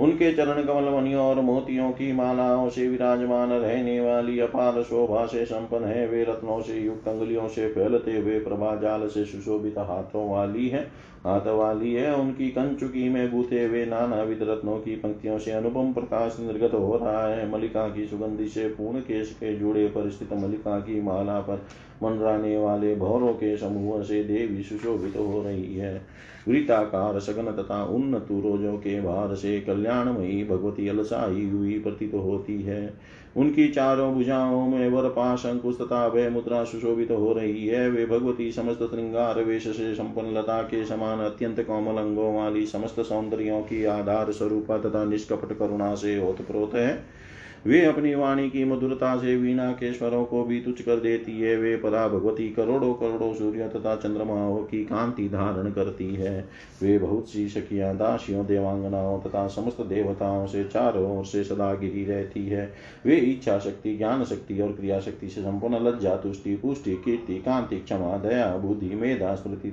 उनके 0.00 0.32
चरण 0.32 0.62
कमल 0.62 0.88
मणियों 0.90 1.22
और 1.22 1.40
मोतियों 1.40 1.90
की 1.90 2.12
मालाओं 2.12 2.68
से 2.68 2.88
विराजमान 2.88 3.50
रहने 3.50 4.00
वाली 4.00 4.38
अपार 4.40 4.82
शोभा 4.82 5.26
से 5.26 5.44
संपन्न 5.44 5.84
है। 5.84 6.06
वे 6.08 6.22
रत्नों 6.24 6.60
से 6.62 6.78
युक्त 6.80 7.08
अंगुलियों 7.08 7.48
से 7.48 7.68
फैलते 7.68 8.18
हुए 8.18 8.38
प्रभा 8.38 8.74
जाल 8.76 9.06
से 9.08 9.24
सुशोभित 9.24 9.78
हाथों 9.78 10.30
वाली 10.30 10.68
है। 10.68 10.86
हाथ 11.26 11.46
वाली 11.46 11.94
है, 11.94 12.14
उनकी 12.14 12.48
कंचुकी 12.48 13.08
में 13.08 13.30
गूथे 13.32 13.64
हुए 13.66 13.86
नाना 13.86 14.22
विध 14.22 14.38
रत्नों 14.42 14.78
की 14.78 14.96
पंक्तियों 14.96 15.38
से 15.38 15.50
अनुपम 15.50 15.92
प्रकाश 15.92 16.36
निर्गत 16.40 16.74
हो 16.74 16.96
रहा 16.96 17.26
है। 17.26 17.50
मलिका 17.50 17.88
की 17.88 18.06
सुगंधि 18.06 18.46
से 18.46 18.68
पूर्ण 18.68 19.00
केश 19.00 19.30
के 19.30 19.56
जुड़े 19.56 19.86
पर 19.86 20.10
स्थित 20.10 20.32
मलिका 20.32 20.78
की 20.80 21.00
माला 21.02 21.40
पर 21.40 21.64
मंडराने 22.02 22.58
वाले 22.58 22.94
भौरों 22.96 23.32
के 23.32 23.56
समूह 23.56 24.02
से 24.02 24.24
देवी 24.24 24.62
सुशोभित 24.62 25.16
हो 25.16 25.42
रही 25.42 25.76
है। 25.76 26.06
वृताकार 26.48 27.20
सघन 27.20 27.44
तथा 27.44 27.84
उन्नत 27.84 28.26
रोजों 28.30 28.76
के 28.76 29.00
भार 29.00 29.34
से 29.34 29.60
कल्याणमयी 29.60 30.44
भगवती 30.44 30.88
अलसाई 30.88 31.50
हुई 31.50 31.78
प्रतीत 31.78 32.14
होती 32.14 32.62
है। 32.62 32.94
उनकी 33.36 33.68
चारों 33.68 34.12
भुजाओं 34.14 34.66
में 34.66 34.88
वर 34.88 35.08
पाश 35.08 35.46
अंकुश 35.46 35.76
तथा 35.76 36.06
वह 36.06 36.28
मुद्रा 36.30 36.64
सुशोभित 36.64 37.08
तो 37.08 37.16
हो 37.16 37.32
रही 37.32 37.66
है। 37.66 37.88
वे 37.90 38.06
भगवती 38.06 38.50
समस्त 38.52 38.78
श्रृंगार, 38.78 39.42
वेश 39.44 39.68
से 39.68 39.94
संपन्न 39.94 40.36
लता 40.36 40.62
के 40.62 40.84
समान 40.84 41.18
अत्यंत 41.18 41.60
कोमल 41.60 41.98
अंगों 41.98 42.34
वाली 42.34 42.66
समस्त 42.66 43.00
सौंदर्यों 43.00 43.60
की 43.62 43.84
आधार 43.84 44.32
स्वरूपा 44.32 44.78
तथा 44.78 45.04
निष्कपट 45.04 45.58
करुणा 45.58 45.94
से 45.94 46.18
ओतप्रोत 46.28 46.74
है। 46.74 47.21
वे 47.66 47.84
अपनी 47.84 48.14
वाणी 48.14 48.50
की 48.50 48.64
मधुरता 48.64 49.16
से 49.16 49.36
वीणा 49.36 49.72
के 49.72 49.92
स्वरों 49.92 50.24
को 50.24 50.44
भी 50.44 50.60
तुच्छ 50.60 50.82
कर 50.82 50.96
देती 50.96 51.40
है। 51.40 51.56
वे 51.56 51.76
परा 51.76 52.08
भगवती 52.08 52.48
करोड़ों 52.48 52.94
करोड़ों 52.94 53.34
सूर्य 53.34 53.68
तथा 53.68 53.96
चंद्रमाओं 53.96 54.56
की 54.56 54.84
कांति 54.84 55.28
धारण 55.28 55.70
करती 55.70 56.14
है। 56.14 56.48
वे 56.82 56.98
बहुत 56.98 57.28
सी 57.28 57.48
सखियाँ, 57.48 57.96
दासियों, 57.96 58.46
देवांगनाओं 58.46 59.20
तथा 59.20 59.46
समस्त 59.48 59.80
देवताओं 59.80 60.46
से 60.46 60.64
चारों 60.64 61.18
ओर 61.18 61.24
से 61.24 61.44
सदा 61.44 61.74
गिरी 61.74 62.04
रहती 62.04 62.46
है। 62.46 62.72
वे 63.06 63.16
इच्छा 63.16 63.58
शक्ति, 63.58 63.96
ज्ञान 63.96 64.24
शक्ति 64.24 64.60
और 64.60 64.72
क्रिया 64.72 65.00
शक्ति 65.00 65.28
से 65.28 65.40
संपूर्ण 65.40 65.84
लज्जा, 65.88 66.16
तुष्टि, 66.16 66.56
पुष्टि, 66.56 66.94
कीर्ति, 66.94 67.34
कांति, 67.34 67.76
क्षमा, 67.76 68.16
दया, 68.16 68.56
बुद्धि, 68.56 68.94
मेधा, 68.94 69.34
स्मृति 69.34 69.72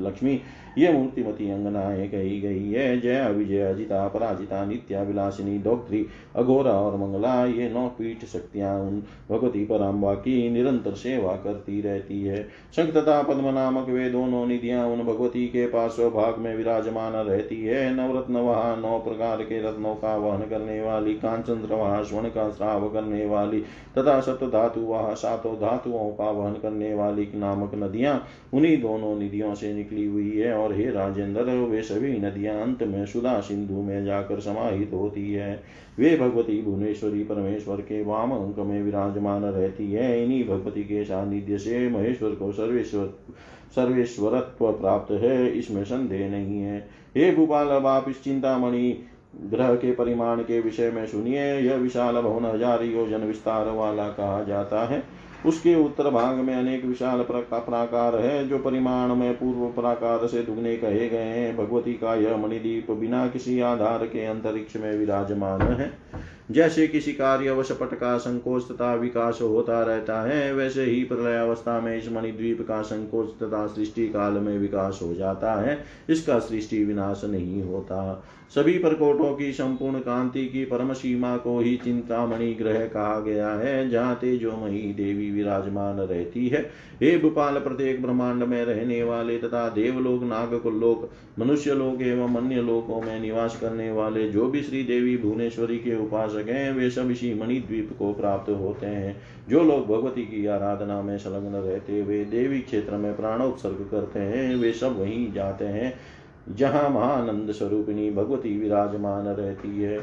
लक्ष्मी 0.00 0.40
ये 0.78 0.92
मूर्तिमती 0.92 1.50
अंगनाएँ 1.50 2.08
कही 2.08 2.40
गई 2.40 2.72
है। 2.72 3.00
जय 3.00 3.30
विजय 3.30 3.60
अजिता, 3.60 4.08
पराजिता, 4.08 4.64
नित्या, 4.64 5.02
विलासिनी 5.02 5.58
दौत्री 5.58 6.06
अघोरा 6.36 6.72
और 6.72 6.96
मंगला, 6.96 7.44
ये 7.44 7.68
नौ 7.70 7.86
पीठ 7.88 8.24
शक्तियाँ 8.24 8.80
उन 8.80 9.02
भगवती 9.30 9.64
पराम्बा 9.64 10.14
की 10.14 10.50
निरंतर 10.50 10.92
सेवा 10.92 11.32
करती 11.32 11.80
रहती 11.80 12.22
है। 12.22 12.48
शंख 12.76 12.94
तथा 12.94 13.22
पद्म 13.22 13.48
नामक 13.48 13.88
वे 13.88 14.10
दोनों 14.10 14.46
निधियाँ 14.46 14.86
उन 14.86 15.02
भगवती 15.02 15.46
के 15.46 15.66
पास 15.66 15.96
भाग 16.00 16.38
में 16.38 16.56
विराजमान 16.56 17.12
रहती 17.12 17.64
है। 17.64 17.94
नवरत्न 17.94 18.36
वहा 18.36 18.76
नौ 18.76 18.98
प्रकार 18.98 19.42
के 19.42 19.62
रत्नों 19.62 19.94
का 19.94 20.16
वहन 20.16 20.40
करने 20.40 20.80
वाली, 20.82 21.14
कांचन 21.14 21.68
वहा 21.72 22.02
स्वर्ण 22.02 22.28
का 22.28 22.50
श्राव 22.50 22.88
करने 22.88 23.26
वाली, 23.26 23.60
तथा 23.98 24.20
सप्त 24.20 24.44
धातु 24.44 24.80
वहा 24.80 25.14
सातों 25.14 25.54
धातुओं 25.54 26.10
का 26.10 26.30
वहन 26.30 26.52
करने 26.52 26.94
वाली 26.94 27.28
नामक 27.34 27.74
नदियाँ 27.74 28.24
उन्हीं 28.54 28.82
दोनों 28.82 29.18
निधियों 29.18 29.54
से 29.54 29.74
निकली 29.74 30.04
हुई 30.04 30.30
है 30.30 30.61
और 30.62 30.74
हे 30.74 30.90
राजेंद्र, 30.90 31.42
वे 31.42 31.82
सभी 31.82 32.18
नदियाँ 32.18 32.60
अंत 32.62 32.82
में 32.82 33.04
सुधा 33.06 33.38
सिंधु 33.40 33.82
में 33.82 34.04
जाकर 34.04 34.40
समाहित 34.40 34.90
होती 34.92 35.32
है। 35.32 35.62
वे 35.98 36.16
भगवती 36.16 36.60
भुवनेश्वरी 36.62 37.22
परमेश्वर 37.24 37.80
के 37.80 38.02
वाम 38.04 38.32
अंक 38.32 38.58
में 38.58 38.82
विराजमान 38.82 39.44
रहती 39.44 39.92
है। 39.92 40.22
इन्हीं 40.24 40.44
भगवती 40.48 40.82
के 40.82 41.04
सानिध्य 41.04 41.58
से 41.58 41.88
महेश्वर 41.88 42.30
को 42.30 42.52
सर्वेश्वर, 42.52 43.12
सर्वेश्वरत्व 43.74 44.70
प्राप्त 44.72 45.12
है। 45.12 45.48
इसमें 45.50 45.84
संदेह 45.84 46.28
नहीं 46.30 46.60
है। 46.60 46.78
हे 47.16 47.30
भूपाल 47.36 47.68
अब 47.68 47.86
आप 47.86 48.08
इस 48.08 48.22
चिंतामणि 48.24 48.98
ग्रह 49.50 49.74
के 49.74 49.92
परिमाण 49.92 50.40
के 50.40 50.60
विषय 50.60 50.90
में 50.90 51.06
सुनिए। 51.06 51.44
यह 51.60 51.74
विशाल 51.74 52.14
भवन 52.14 52.44
हज़ार 52.44 52.82
योजन 52.84 53.26
विस्तार 53.26 53.68
वाला 53.68 54.08
कहा 54.08 54.42
जाता 54.44 54.84
है। 54.86 55.02
उसके 55.46 55.74
उत्तर 55.74 56.10
भाग 56.10 56.36
में 56.36 56.54
अनेक 56.54 56.84
विशाल 56.84 57.22
प्राकार 57.22 58.16
है, 58.16 58.48
जो 58.48 58.58
परिमाण 58.58 59.14
में 59.14 59.34
पूर्व 59.34 59.82
प्राकार 59.82 60.26
से 60.26 60.42
दुगने 60.42 60.76
कहे 60.76 61.08
गए 61.08 61.18
हैं। 61.18 61.56
भगवती 61.56 61.92
का 61.92 62.14
यह 62.14 62.36
मणिदीप 62.36 62.90
बिना 62.90 63.26
किसी 63.26 63.60
आधार 63.60 64.06
के 64.06 64.26
अंतरिक्ष 64.26 64.76
में 64.76 64.98
विराजमान 64.98 65.62
है। 65.62 65.92
जैसे 66.50 66.86
किसी 66.86 67.12
कार्यवश 67.12 67.72
पट 67.72 67.94
का 67.94 68.18
संकोच 68.18 68.62
तथा 68.62 68.94
विकास 68.94 69.38
होता 69.42 69.82
रहता 69.82 70.22
है, 70.22 70.54
वैसे 70.54 70.84
ही 70.84 71.04
प्रलय 71.04 71.36
अवस्था 71.36 71.80
में 71.80 71.98
इस 71.98 72.12
मणिद्वीप 72.12 72.68
का 72.68 72.82
संकोच 72.82 73.42
तथा 73.42 73.66
सृष्टि 73.66 74.08
काल 74.08 74.32
में 74.32 74.58
विकास 74.58 74.98
हो 75.02 75.14
जाता 75.14 75.54
है। 75.54 75.84
इसका 76.08 76.38
सृष्टि 76.38 76.84
विनाश 76.84 77.24
नहीं 77.24 77.62
होता। 77.62 78.22
सभी 78.54 78.78
प्रकोटों 78.78 79.34
की, 79.34 79.52
संपूर्ण 79.52 79.98
कांति 79.98 80.46
की, 80.46 80.64
परम 80.64 80.92
सीमा 80.92 81.36
को 81.36 81.60
ही 81.60 81.76
चिंतामणि 81.76 82.54
ग्रह 82.54 82.84
कहा 82.84 83.20
गया 83.20 83.48
है। 83.48 83.90
जहाँ 83.90 84.14
तेजोमयी 84.14 84.92
देवी 84.92 85.30
विराजमान 85.30 85.96
रहती 85.96 86.48
है। 86.48 86.70
हे 87.02 87.18
भूपाल, 87.18 87.54
प्रत्येक 87.54 88.02
ब्रह्मांड 88.02 88.42
में 88.42 88.64
रहने 88.64 89.02
वाले 89.02 89.38
तथा 89.38 89.68
देवलोक 89.68 90.22
नागलोक 90.22 91.10
मनुष्य 91.38 91.74
लोक 91.74 92.02
एवं 92.02 92.36
अन्य 92.36 92.62
लोकों 92.62 93.02
में 93.02 93.20
निवास 93.20 93.58
करने 93.60 93.92
वाले 93.92 94.28
जो 94.28 94.46
भी 94.46 94.62
श्री 94.62 94.82
देवी 94.82 95.16
भुवनेश्वरी 95.16 95.76
के 95.76 95.96
उपासक 95.96 96.48
हैं, 96.48 96.72
वे 96.72 96.90
सब 96.90 97.10
इसी 97.10 97.34
मणिद्वीप 97.34 97.90
को 97.98 98.12
प्राप्त 98.12 98.50
होते 98.50 98.86
हैं। 98.86 99.22
जो 99.48 99.64
लोग 99.64 99.86
भगवती 99.86 100.22
की 100.22 100.46
आराधना 100.46 101.02
में 101.02 101.18
संलग्न 101.18 101.54
रहते 101.54 102.00
हुए 102.00 102.24
देवी 102.24 102.60
क्षेत्र 102.60 102.96
में 102.96 103.16
प्राणोत्सर्ग 103.16 103.88
करते 103.90 104.20
हैं। 104.20 104.56
वे 104.56 104.72
सब 104.72 105.00
वहीं 105.00 105.32
जाते 105.32 105.64
हैं। 105.64 105.94
जहाँ 106.48 106.88
महानंद 106.90 107.50
स्वरूपिणी 107.52 108.10
भगवती 108.10 108.56
विराजमान 108.58 109.26
रहती 109.26 109.82
है। 109.82 109.98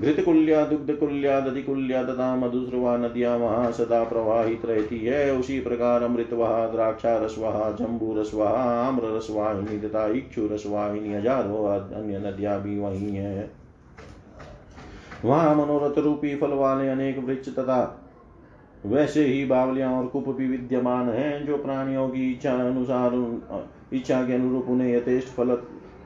घृतकुल्या, 0.00 0.64
दुग्धकुल्या, 0.64 1.38
दधिकुल्या, 1.40 2.02
तथा 2.04 2.34
मधुश्रवा 2.36 2.96
नदियाँ 2.96 3.36
वहाँ 3.38 3.70
सदा 3.72 4.02
प्रवाहित 4.04 4.64
रहती 4.64 4.98
है। 4.98 5.30
उसी 5.38 5.60
प्रकार 5.60 6.02
अमृत 6.02 6.32
वहा 6.32 6.66
द्राक्षा 6.66 7.16
रसवाहा 7.16 7.70
जम्बू 7.70 8.14
रसवाहा 8.14 8.62
आम्र 8.80 9.16
रसवाहिनी 9.16 9.78
तथा 9.78 10.06
इक्षु 10.08 10.46
रसवाहिनी 10.52 11.14
हज़ारों 11.14 11.66
अन्य 11.68 12.18
नदियाँ 12.18 12.60
भी 12.62 12.78
वही 12.78 13.14
है। 13.16 13.50
वहाँ 15.24 15.54
मनोरथ 15.54 15.98
रूपी 15.98 16.34
फल 16.36 16.52
वाले 16.54 16.88
अनेक 16.88 17.18
वृक्ष 17.18 17.48
तथा 17.48 17.80
वैसे 18.86 19.24
ही 19.24 19.44
बावलियाँ 19.44 19.92
और 19.92 20.06
कुप 20.06 20.28
भी 20.28 20.46
विद्यमान 20.48 21.08
हैं, 21.08 21.46
जो 21.46 21.56
प्राणियों 21.56 22.08
की 22.08 22.30
इच्छा 22.32 22.54
अनुसार 22.60 23.10
इच्छा 23.92 24.22
के 24.22 24.32
अनुरूप 24.32 24.68
उन्हें 24.68 24.94
यथेष्ट 24.96 25.28
फल 25.28 25.56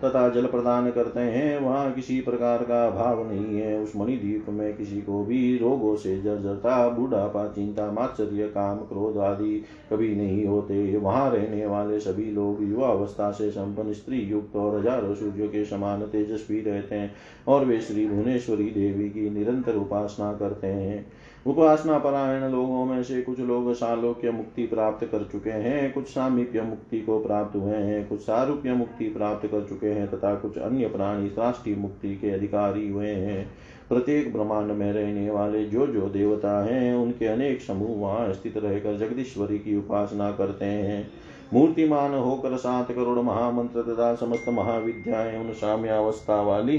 तथा 0.05 0.29
जल 0.29 0.47
प्रदान 0.47 0.91
करते 0.91 1.21
हैं। 1.21 1.59
वहाँ 1.61 1.93
किसी 1.93 2.21
प्रकार 2.21 2.63
का 2.63 2.89
भाव 2.91 3.23
नहीं 3.29 3.61
है। 3.61 3.79
उस 3.81 3.93
मणिद्वीप 3.97 4.49
में 4.49 4.77
किसी 4.77 5.01
को 5.01 5.23
भी 5.25 5.57
रोगों 5.59 5.95
से 5.97 6.17
जर्जरता, 6.23 6.89
बुढ़ापा, 6.89 7.47
चिंता, 7.49 7.91
मात्सर्य, 7.93 8.49
काम, 8.49 8.79
क्रोध 8.79 9.19
आदि 9.19 9.63
कभी 9.91 10.15
नहीं 10.17 10.45
होते। 10.47 10.97
वहाँ 10.97 11.31
रहने 11.31 11.67
वाले 11.67 12.01
सभी 12.01 12.31
लोग 12.31 12.63
युवा 12.63 12.89
अवस्था 12.89 13.31
से 13.31 13.51
संपन्न 13.51 13.93
स्त्री 13.93 14.19
युक्त 14.21 14.57
और 14.57 14.79
हज़ारों 14.79 15.15
सूर्यों 15.15 15.49
के 15.49 15.65
समान 15.65 16.03
तेजस्वी 16.03 16.61
रहते 16.61 16.95
हैं 16.95 17.13
और 17.49 17.65
वे 17.65 17.81
श्री 17.81 18.07
भुवनेश्वरी 18.07 18.71
देवी 18.71 19.09
की 19.11 19.31
निरंतर 19.31 19.77
उपासना 19.77 20.33
करते 20.33 20.67
हैं। 20.67 21.07
उपासना 21.47 21.99
परायण 21.99 22.53
लोगों 22.53 22.85
में 22.85 23.03
से 23.03 23.23
कुछ 23.23 23.41
लोग 23.41 23.73
सालोक्य 23.73 24.31
मुक्ति 24.31 24.67
प्राप्त 24.67 25.07
कर 25.07 25.29
चुके 25.33 25.51
हैं, 25.51 25.93
कुछ 25.93 26.07
सामीप्य 26.07 26.63
मुक्ति 26.63 27.01
को 27.01 27.19
प्राप्त 27.21 27.57
हुए 27.57 27.77
हैं, 27.77 28.09
कुछ 28.09 28.21
सारूप्य 28.21 28.73
मुक्ति 28.73 29.05
प्राप्त 29.05 29.47
कर 29.47 29.67
चुके 29.69 29.87
हैं 29.87 30.11
तथा 30.11 30.35
कुछ 30.35 30.59
अन्य 30.59 30.89
प्राणी 30.89 31.29
साष्टी 31.29 31.75
मुक्ति 31.75 32.17
के 32.17 32.31
अधिकारी 32.31 32.89
हुए 32.89 33.11
हैं। 33.11 33.51
प्रत्येक 33.89 34.33
ब्रह्मांड 34.33 34.71
में 34.71 34.93
रहने 34.93 35.31
वाले 35.31 35.65
जो 35.65 35.87
जो 35.87 36.09
देवता 36.09 36.65
हैं, 36.65 36.95
उनके 36.95 37.27
अनेक 37.27 37.63
समूह 37.63 38.01
वहाँ 38.01 38.33
स्थित 38.33 38.57
रहकर 38.57 38.97
जगदीश्वरी 38.99 39.59
की 39.59 39.77
उपासना 39.77 40.33
करते 40.33 40.65
हैं। 40.65 41.11
मूर्तिमान 41.55 42.15
होकर 42.15 42.57
सात 42.57 42.93
करोड़ 42.93 43.19
महामंत्र 43.19 43.83
तथा 43.83 44.15
समस्त 44.15 44.49
महाविद्याएँ 44.49 45.39
उन 45.39 45.53
साम्यावस्था 45.53 46.43
वाली। 46.43 46.79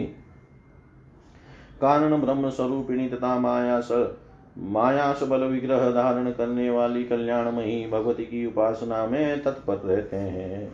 कारण 1.81 2.21
ब्रह्म 2.21 2.49
स्वरूपिणी 2.49 3.09
तथा 3.09 3.39
माया 3.39 3.79
माया 4.57 5.13
सबल 5.13 5.43
विग्रह 5.43 5.89
धारण 5.91 6.31
करने 6.31 6.69
वाली 6.69 7.03
कल्याणमयी 7.03 7.87
भगवती 7.87 8.23
की 8.23 8.45
उपासना 8.45 9.05
में 9.07 9.43
तत्पर 9.43 9.75
रहते 9.75 10.17
हैं। 10.17 10.73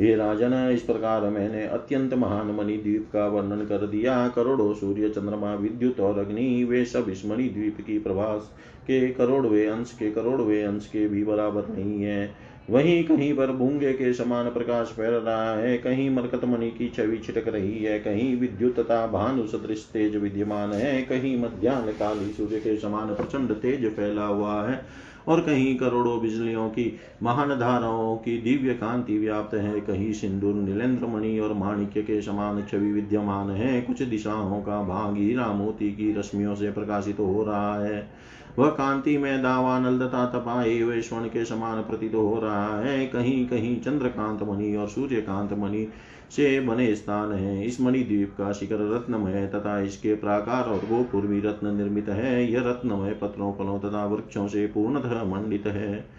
हे 0.00 0.14
राजन, 0.14 0.70
इस 0.72 0.82
प्रकार 0.82 1.22
मैंने 1.22 1.66
अत्यंत 1.66 2.14
महान 2.14 2.46
मणि 2.46 2.76
द्वीप 2.76 3.10
का 3.12 3.26
वर्णन 3.26 3.66
कर 3.66 3.86
दिया। 3.86 4.28
करोड़ों 4.28 4.74
सूर्य, 4.74 5.08
चंद्रमा, 5.08 5.54
विद्युत 5.54 6.00
और 6.00 6.18
अग्नि, 6.18 6.64
वे 6.64 6.84
सब 6.84 7.08
इस 7.08 7.26
मणि 7.26 7.48
द्वीप 7.48 7.76
की 7.80 7.98
प्रभास 7.98 8.54
के 8.82 9.08
करोड़वे 9.08 9.66
अंश 9.66 9.92
के 9.92 10.10
करोड़वे 10.10 10.62
अंश 10.62 10.86
के 10.86 11.08
भी 11.08 11.24
बराबर 11.24 11.68
नहीं 11.68 12.02
है। 12.02 12.45
वहीं 12.70 13.02
कहीं 13.04 13.32
पर 13.34 13.50
भूँगे 13.52 13.92
के 13.92 14.12
समान 14.12 14.48
प्रकाश 14.50 14.88
फैल 14.88 15.14
रहा 15.14 15.54
है, 15.54 15.76
कहीं 15.78 16.08
मरकत 16.10 16.44
मणि 16.44 16.70
की 16.70 16.88
छवि 16.88 17.18
छिटक 17.18 17.48
रही 17.48 17.84
है, 17.84 17.98
कहीं 17.98 18.36
विद्युत 18.36 18.78
तथा 18.80 19.06
भानु 19.06 19.46
सदृश 19.46 19.88
तेज 19.92 20.16
विद्यमान 20.16 20.72
है, 20.72 21.02
कहीं 21.02 21.36
मध्यान्ह 21.42 21.92
काली 21.92 22.32
सूर्य 22.32 22.60
के 22.60 22.76
समान 22.76 23.14
प्रचंड 23.14 23.52
तेज 23.52 23.86
फैला 23.94 24.24
हुआ 24.24 24.62
है 24.68 24.80
और 25.28 25.40
कहीं 25.40 25.76
करोड़ों 25.76 26.20
बिजलियों 26.22 26.68
की 26.68 26.92
महान 27.22 27.58
धाराओं 27.58 28.16
की 28.16 28.38
दिव्य 28.38 28.74
कांति 28.74 29.18
व्याप्त 29.18 29.54
है, 29.54 29.80
कहीं 29.80 30.12
सिंदूर 30.12 30.54
नीलेन्द्र 30.54 31.06
मणि 31.06 31.38
और 31.38 31.52
माणिक्य 31.52 32.02
के 32.02 32.20
समान 32.22 32.62
छवि 32.70 32.92
विद्यमान 32.92 33.50
है, 33.50 33.80
कुछ 33.82 34.02
दिशाओं 34.02 34.60
का 34.62 34.82
भाग 34.82 35.16
हीरा 35.16 35.46
मोती 35.46 35.90
की 35.92 36.12
रश्मियों 36.12 36.54
से 36.54 36.70
प्रकाशित 36.70 37.18
हो 37.18 37.44
रहा 37.44 37.84
है। 37.84 38.08
वह 38.58 38.68
कांति 38.68 39.18
में 39.18 39.42
दावानल 39.42 39.98
तथा 39.98 40.26
तपाए 40.26 40.78
हुए 40.78 41.00
स्वर्ण 41.00 41.26
के 41.26 41.44
समान 41.44 41.82
प्रतीत 41.82 42.14
हो 42.14 42.40
रहा 42.40 42.78
है। 42.80 43.06
कहीं 43.06 43.46
कहीं 43.48 43.80
चंद्रकांत 43.80 44.42
मणि 44.42 44.74
और 44.76 44.88
सूर्यकांत 44.88 45.52
मणि 45.52 45.88
से 46.30 46.60
बने 46.60 46.94
स्थान 46.94 47.32
है। 47.32 47.66
इस 47.66 47.80
मणिद्वीप 47.80 48.34
का 48.38 48.52
शिखर 48.52 48.94
रत्नमय 48.94 49.46
तथा 49.46 49.80
इसके 49.80 50.14
प्राकार 50.14 50.64
और 50.64 50.78
गोपूर्वी 50.78 51.40
रत्न 51.40 51.76
निर्मित 51.76 52.08
है। 52.08 52.52
यह 52.52 52.60
रत्नमय 52.60 53.12
पत्रों 53.12 53.52
फलों 53.52 53.78
तथा 53.78 54.06
वृक्षों 54.06 54.48
से 54.48 54.66
पूर्णतः 54.66 55.24
मंडित 55.24 55.66
है। 55.66 56.15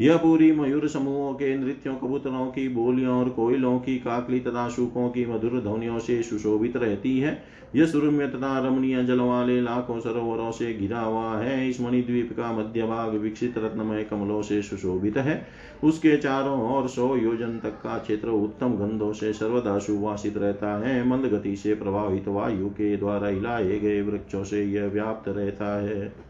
यह 0.00 0.16
पूरी 0.16 0.52
मयूर 0.52 0.88
समूहों 0.88 1.34
के 1.34 1.56
नृत्यों, 1.56 1.94
कबूतरों 1.94 2.46
की 2.46 2.68
बोलियों 2.68 3.18
और 3.18 3.28
कोयलों 3.28 3.78
की 3.78 3.96
काकली 3.98 4.40
तथा 4.40 4.68
शूकों 4.68 5.08
की 5.08 5.26
मधुर 5.26 5.60
ध्वनियों 5.60 5.98
से 5.98 6.22
सुशोभित 6.22 6.76
रहती 6.76 7.18
है। 7.20 7.42
यह 7.76 7.86
सुरम्य 7.86 8.26
तथा 8.26 8.58
रमणीय 8.58 9.04
जल 9.04 9.20
वाले 9.20 9.60
लाखों 9.60 10.00
सरोवरों 10.00 10.50
से 10.50 10.72
घिरा 10.74 11.00
हुआ 11.00 11.36
है। 11.38 11.68
इस 11.70 11.80
मणिद्वीप 11.80 12.32
का 12.36 12.52
मध्य 12.52 12.82
भाग 12.82 13.14
विकसित 13.14 13.58
रत्नमय 13.58 14.04
कमलों 14.04 14.42
से 14.42 14.62
सुशोभित 14.62 15.16
है। 15.16 15.46
उसके 15.84 16.16
चारों 16.16 16.76
ओर 16.76 16.88
सौ 16.88 17.16
योजन 17.16 17.58
तक 17.58 17.80
का 17.82 17.98
क्षेत्र 17.98 18.28
उत्तम 18.28 18.68
गंधों 18.68 19.12
से 19.12 19.32
सर्वदा 19.32 19.78
सुवासित 19.78 20.36
रहता 20.36 20.88
है। 20.88 21.08
मंद 21.08 21.26
गति 21.26 21.56
से 21.56 21.74
प्रभावित 21.74 22.28
वायु 22.28 22.68
के 22.68 22.96
द्वारा 22.96 23.28
हिलाए 23.28 23.78
गए 23.78 24.02
वृक्षों 24.02 24.44
से 24.44 24.64
यह 24.64 24.86
व्याप्त 24.86 25.28
रहता 25.28 25.82
है। 25.82 26.27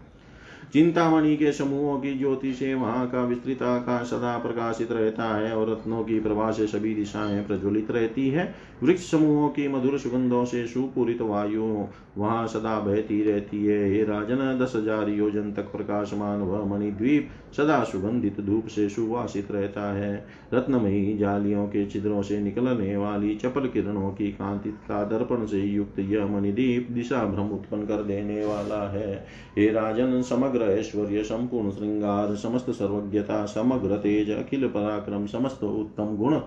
चिंतामणि 0.72 1.36
के 1.36 1.52
समूहों 1.52 1.98
की 2.00 2.12
ज्योति 2.18 2.52
से 2.54 2.72
वहाँ 2.74 3.06
का 3.08 3.22
विस्तृत 3.24 3.62
आकाश 3.62 4.06
सदा 4.06 4.36
प्रकाशित 4.38 4.90
रहता 4.92 5.24
है 5.36 5.52
और 5.56 5.70
रत्नों 5.70 6.02
की 6.04 6.18
प्रभा 6.20 6.50
से 6.50 6.66
सभी 6.66 6.94
दिशाएँ 6.94 7.42
प्रज्वलित 7.44 7.90
रहती 7.90 8.28
है। 8.28 8.54
वृक्ष 8.82 9.10
समूहों 9.10 9.48
की 9.48 9.68
मधुर 9.68 9.98
सुगंधों 9.98 10.44
से 10.44 10.66
सुपूरित 10.66 11.20
वायु 11.20 11.86
वहाँ 12.18 12.46
सदा 12.46 12.78
बहती 12.80 13.22
रहती 13.22 13.64
है। 13.66 13.78
हे 13.84 14.02
राजन 14.04 14.58
दस 14.60 14.72
हज़ार 14.76 15.08
योजन 15.08 15.52
तक 15.52 15.72
प्रकाशमान 15.72 16.40
वह 16.40 16.64
मणिद्वीप 16.64 17.30
सदा 17.56 17.82
सुगंधित 17.84 18.40
धूप 18.40 18.66
से 18.66 18.88
सुवासित 18.88 19.50
रहता 19.52 19.92
है। 19.94 20.14
रत्नमयी 20.54 21.16
जालियों 21.18 21.66
के 21.66 21.86
छिद्रों 21.86 22.22
से 22.22 22.38
निकलने 22.40 22.96
वाली 22.96 23.34
चपल 23.36 23.68
किरणों 23.68 24.10
की 24.10 24.30
कांति 24.32 24.70
का 24.88 25.02
दर्पण 25.06 25.46
से 25.46 25.60
युक्त 25.60 25.98
यह 26.00 26.26
मणिद्वीप 26.26 26.90
दिशा 26.90 27.24
भ्रम 27.24 27.50
उत्पन्न 27.50 27.86
कर 27.86 28.02
देने 28.04 28.44
वाला 28.44 28.88
है। 28.90 29.14
हे 29.58 29.70
राजन, 29.70 30.20
समग्र 30.22 30.56
ऐश्वर्य 30.62 31.22
संपूर्ण 31.22 31.70
श्रृंगार, 31.70 32.34
समस्त 32.36 32.70
सर्वज्ञता, 32.70 33.44
समग्र 33.46 33.96
तेज, 33.96 34.30
अखिल 34.30 34.66
पराक्रम, 34.68 35.26
समस्त 35.26 35.64
उत्तम 35.64 36.16
गुण 36.16 36.40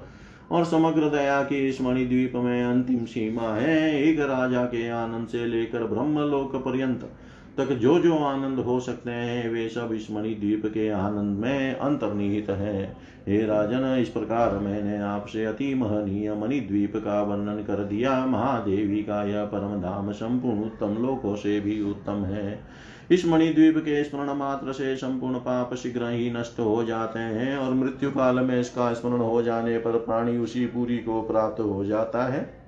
और 0.52 0.65
समग्र 0.65 1.10
दया 1.10 1.43
की 1.43 1.67
इस 1.69 1.82
मणिद्वीप 1.82 2.36
में 2.36 2.63
अंतिम 2.63 3.06
सीमा 3.06 3.54
है। 3.54 4.04
एक 4.04 4.19
राजा 4.19 4.63
के 4.63 4.89
आनंद 4.89 5.28
से 5.28 5.45
लेकर 5.45 5.84
ब्रह्मलोक 5.84 6.56
पर्यंत 6.56 7.10
तक 7.58 7.67
जो 7.67 8.00
जो 8.00 8.15
आनंद 8.15 8.60
हो 8.60 8.80
सकते 8.80 9.12
हैं, 9.12 9.50
वे 9.50 9.69
सब 9.69 9.89
इस 9.93 10.12
मणिद्वीप 10.12 10.65
के 10.65 10.89
आनंद 10.89 11.38
में 11.38 11.76
अंतर्निहित 11.76 12.50
है। 12.50 12.97
हे 13.28 13.45
राजन, 13.45 13.97
इस 14.02 14.10
प्रकार 14.10 14.58
मैंने 14.60 14.97
आपसे 14.97 15.45
अति 15.45 15.74
महनीय 15.74 16.34
मणिद्वीप 16.34 16.95
का 16.95 17.21
वर्णन 17.24 17.63
कर 17.63 17.84
दिया। 17.84 18.26
महादेवी 18.26 19.04
का 19.04 19.24
यह 19.24 19.43
परम 19.43 19.82
धाम 19.82 20.12
संपूर्ण 20.12 20.60
उत्तम 20.60 21.02
लोकों 21.02 21.36
से 21.36 21.60
भी 21.60 21.82
उत्तम 21.82 22.24
है। 22.26 22.60
इस 23.12 23.26
मणिद्वीप 23.26 23.78
के 23.78 24.04
स्मरण 24.04 24.34
मात्र 24.34 24.74
से 24.74 24.95
संपूर्ण 24.95 25.38
पाप 25.38 25.74
शीघ्र 25.74 26.10
ही 26.10 26.32
नष्ट 26.32 26.60
हो 26.60 26.84
जाते 26.84 27.19
हैं 27.19 27.58
और 27.58 27.74
मृत्यु 27.74 28.12
काल 28.12 28.39
में 28.39 28.60
इसका 28.60 28.93
स्मरण 28.93 29.21
हो 29.21 29.41
जाने 29.41 29.78
पर 29.78 29.97
प्राणी 29.97 30.38
उसी 30.38 30.65
पूरी 30.65 30.97
को 30.97 31.21
प्राप्त 31.21 31.60
हो 31.60 31.86
जाता 31.86 32.24
है। 32.26 32.62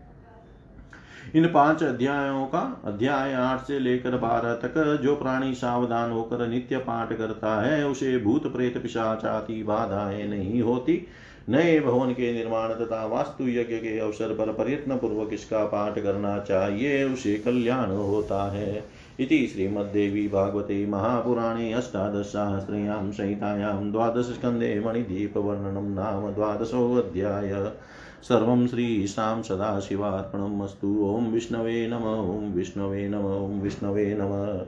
इन 1.36 1.48
पाँच 1.48 1.84
अध्यायों 1.84 2.46
का 2.46 2.82
अध्याय 2.86 3.34
आठ 3.34 3.62
से 3.62 3.80
लेकर 3.80 4.18
बारह 4.18 4.54
तक 4.54 5.00
जो 5.04 5.16
प्राणी 5.16 5.54
सावधान 5.54 6.12
होकर 6.12 6.48
नित्य 6.48 6.78
पाठ 6.78 7.14
करता 7.14 7.62
है, 7.62 7.88
उसे 7.88 8.18
भूत 8.18 8.54
प्रेत 8.54 8.78
पिशाचाती 8.78 9.64
बाधाएँ 9.64 10.28
नहीं 10.28 10.62
होती। 10.62 11.08
नए 11.50 11.80
भवन 11.80 12.12
के 12.12 12.34
निर्माण 12.34 12.70
तथा 12.70 13.06
वास्तु 13.06 13.44
यज्ञ 13.44 13.78
के 13.78 14.00
अवसर 14.00 14.34
पर 14.34 14.52
प्रयत्न 14.54 14.98
पूर्वक 14.98 15.34
इसका 15.34 15.66
पाठ 15.66 16.00
करना 16.00 16.40
चाहिए, 16.40 17.04
उसे 17.04 17.34
कल्याण 17.36 17.92
होता 17.92 18.52
है। 18.52 19.03
इति 19.20 19.48
श्रीमद्देवी 19.48 20.28
भागवते 20.28 20.86
महापुराणे 20.86 21.74
अष्टादशसहस्रयां 21.74 23.12
संहितायां 23.12 23.92
द्वादशस्कन्धे 23.92 24.84
मणिदीपवर्णनं 24.86 25.94
नाम 25.96 26.32
द्वादशोऽध्याय. 26.34 27.72
सर्वं 28.24 28.68
श्रीशां 28.68 29.42
सदाशिवार्पणम् 29.42 30.62
अस्तु। 30.62 31.18
ॐ 31.18 31.32
विष्णवे 31.32 31.88
नम, 31.88 32.04
ॐ 32.38 32.54
विष्णवे 32.54 33.10
नम, 33.10 33.26
ॐ 33.46 33.62
विष्णवे 33.62 34.18
नम। 34.20 34.66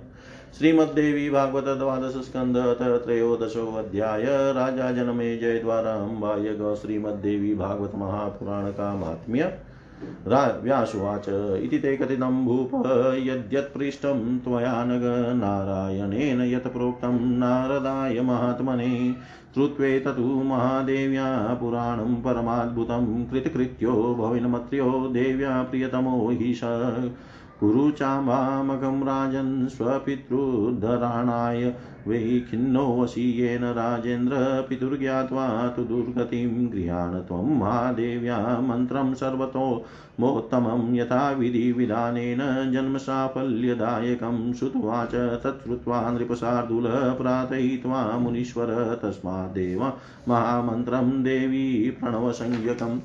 श्रीमद्देवी 0.58 1.30
भागवत 1.30 1.64
द्वादश 1.64 2.14
स्कंद 2.14 2.58
त्रयोदशो 3.06 3.76
अध्याय 3.76 4.24
राजा 4.30 4.92
जनमे 4.92 5.38
जय 5.38 5.60
द्वारा 5.60 5.94
अम्बाय 5.94 6.76
श्रीमद्देवी 6.76 7.56
भागवत 7.56 7.92
महापुराण 7.96 8.72
का 8.72 8.96
महात्म्य 8.96 9.60
व्यासुवाच 10.64 11.30
इति 11.64 11.78
ते 11.78 11.98
कथितं 11.98 12.46
भूप 12.46 12.72
यद्यत्पृष्टं 13.16 14.40
त्वया 14.40 14.84
नग 14.86 15.04
नारायणेन 15.36 16.42
यत् 16.42 16.68
प्रोक्तं 16.68 17.20
नारदाय 17.38 18.22
महात्मने 18.22 19.16
श्रुत्वेततु 19.54 20.22
महादेव्या 20.22 21.58
पुराणं 21.62 22.16
परमाद्भुतं, 22.16 23.26
कृतकृत्यो 23.26 23.92
भविनमत्र्यो 24.20 25.10
देव्या 25.14 25.64
प्रियतमो 25.64 26.30
हि 26.30 26.54
कुरु 27.60 27.92
चाम्बामकं 27.92 29.04
राजन् 29.04 29.68
स्वपितृधराणाय 29.68 31.76
वै 32.08 32.46
खिन्नोऽसि 32.52 33.42
येन 33.42 33.64
राजेन्द्र 33.64 34.66
पितुर्ज्ञात्वा 34.70 35.68
तु 35.68 35.84
दुर्गतिं 35.84 36.72
गृहाण 36.72 37.20
त्वं 37.20 37.60
महादेव्या 37.60 38.60
मन्त्रं 38.60 39.14
सर्वतो 39.14 39.86
मोत्तमं 40.20 40.96
यथा 40.96 41.32
विधिविधानेन 41.32 42.72
जन्मसाफल्यदायकं 42.74 44.54
श्रुत्वाच 44.54 45.44
तच्छ्रुत्वा 45.44 46.12
नृपशार्दूल 46.12 46.92
प्रार्थयित्वा 46.92 48.18
मुनीश्वर 48.18 49.00
तस्माद्देव 49.04 49.94
महामन्त्रं 50.28 51.24
देवी 51.24 51.90
प्रणवसंज्ञकम्। 51.90 53.00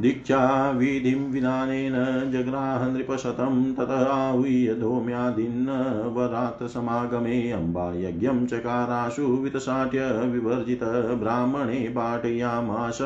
दीक्षाविधिं 0.00 1.32
विधानेन 1.32 1.92
जग्राह 2.32 2.88
नृपशतं 2.88 3.74
ततः 3.74 3.92
आहूय 3.92 4.74
धौम्यादिन्नवरात् 4.74 6.68
समागमे 6.68 7.50
अम्बायज्ञं 7.50 8.46
चकाराशु 8.46 9.22
वितसाट्य 9.22 10.24
विवर्जित 10.24 10.80
ब्राह्मणे 11.20 11.88
पाठयामास 11.88 12.98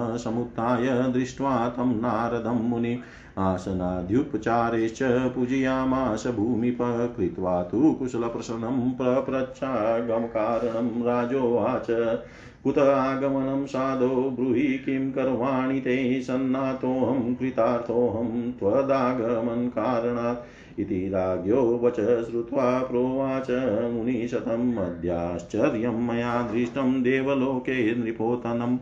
दृष्ट्वा 1.13 1.69
तं 1.69 2.01
नारदं 2.01 2.69
मुनिम् 2.69 3.01
आसनाद्युपचारेश्च 3.39 4.99
पूजयामास 5.03 6.27
भूमिप 6.27 6.79
कृत्वा 7.17 7.63
तु 7.63 7.93
कुशलप्रसन्नं 7.93 8.91
प्रपृच्छागमकारणं 8.91 11.03
राजोवाच। 11.03 11.87
कुत 12.65 12.79
आगमनं 12.79 13.67
साधो 13.67 14.09
ब्रूहि 14.09 14.63
किं 14.63 15.13
करवाणि 15.13 15.81
ते 15.81 16.23
सन्नातोऽहं 16.23 17.35
कृतार्थोऽहं 17.35 18.53
त्वदागमनकारणात् 18.53 20.81
इति 20.81 21.09
राज्ञो 21.09 21.81
वच 21.83 22.31
श्रुत्वा 22.31 22.79
प्रोवाच 22.79 23.47
मुनिशतम् 23.93 24.77
अद्याश्चर्यं 24.77 26.07
मया 26.07 26.43
दृष्टं 26.43 27.03
देवलोके 27.03 27.95
नृपोतनम्। 27.95 28.79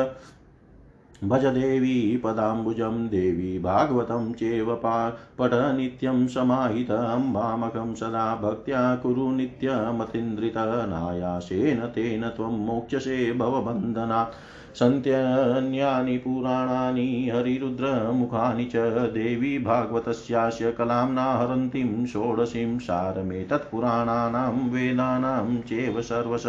भज 1.24 1.44
देवी 1.44 2.20
पदाम्बुजं 2.24 3.08
देवी 3.08 3.58
भागवतं 3.58 4.32
चेव 4.32 4.78
पा 4.82 5.10
पठ 5.38 5.76
नित्यं 5.76 6.26
समाहित 6.26 6.90
अम्बामकं 6.90 7.94
सदा 7.94 8.38
भक्त्या 8.42 8.94
कुरु 8.94 9.32
नित्यमतीन्द्रितनायासेन 9.32 11.86
तेन 11.86 12.32
त्वं 12.36 12.66
मोक्षसे 12.66 13.32
भवबन्धनात् 13.32 14.34
सन्त्यन्यानि 14.78 16.18
पुराणानि 16.18 17.30
हरिरुद्रमुखानि 17.34 18.68
च 18.74 19.10
देवी 19.14 19.58
भागवतस्यास्य 19.58 20.74
कलां 20.78 21.08
नाहरन्तीं 21.08 22.06
षोडशीं 22.06 22.78
सारमेतत्पुराणानां 22.78 24.70
वेदानां 24.70 25.62
चेव 25.62 26.00
सर्वश 26.00 26.46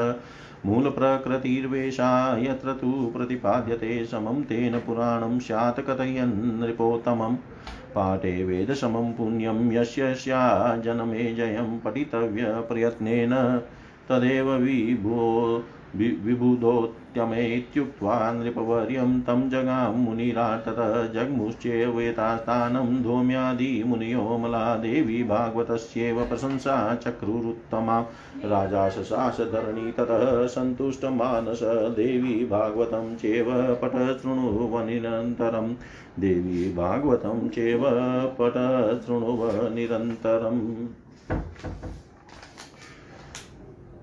मूलप्रकृतिर्वेषा 0.68 2.38
यत्र 2.38 2.74
तु 2.74 3.12
प्रतिपाद्यते 3.14 4.06
समं 4.06 4.44
तेन 4.44 4.80
पुराणं 4.80 5.40
स्यात् 5.40 5.80
कथयन् 5.80 6.60
नृपोत्तमं। 6.60 7.36
पाठे 7.96 8.44
वेदसमं 8.44 9.14
पुण्यं 9.14 9.72
यस्य 9.72 10.16
स्या 10.16 10.76
जनमे 10.78 11.34
जयं 11.34 11.80
पठितव्यप्रयत्नेन 11.80 13.62
तदेव 14.10 14.52
विभो 14.52 15.64
विबुधोत्यमेत्युक्त्वा 15.98 18.32
नृपवर्यं 18.32 19.22
तं 19.22 19.50
जगां 19.50 19.94
मुनिराट् 19.94 20.66
ततः 20.66 21.08
जग्मुश्चेवेतास्थानं 21.08 23.04
धूम्यादिमुनयो 23.04 24.38
मला 24.38 24.76
देवी 24.76 25.24
भागवतस्येव 25.24 26.26
प्रशंसा 26.26 26.96
चक्रुरुत्तमा। 26.96 28.06
राजा 28.46 28.90
शशास 28.90 29.42
धरणी 29.42 29.92
ततः 29.92 30.48
सन्तुष्टमानस 30.48 31.60
देवी 31.96 32.46
भागवतं 32.46 33.16
चेव 33.16 33.78
पठ 33.82 34.22
शृणुव 34.22 34.86
निरन्तरं 34.86 35.76
देवी 36.20 36.74
भागवतं 36.74 37.50
चेव 37.50 37.84
शृणुव 39.06 39.76
निरन्तरम् 39.76 40.88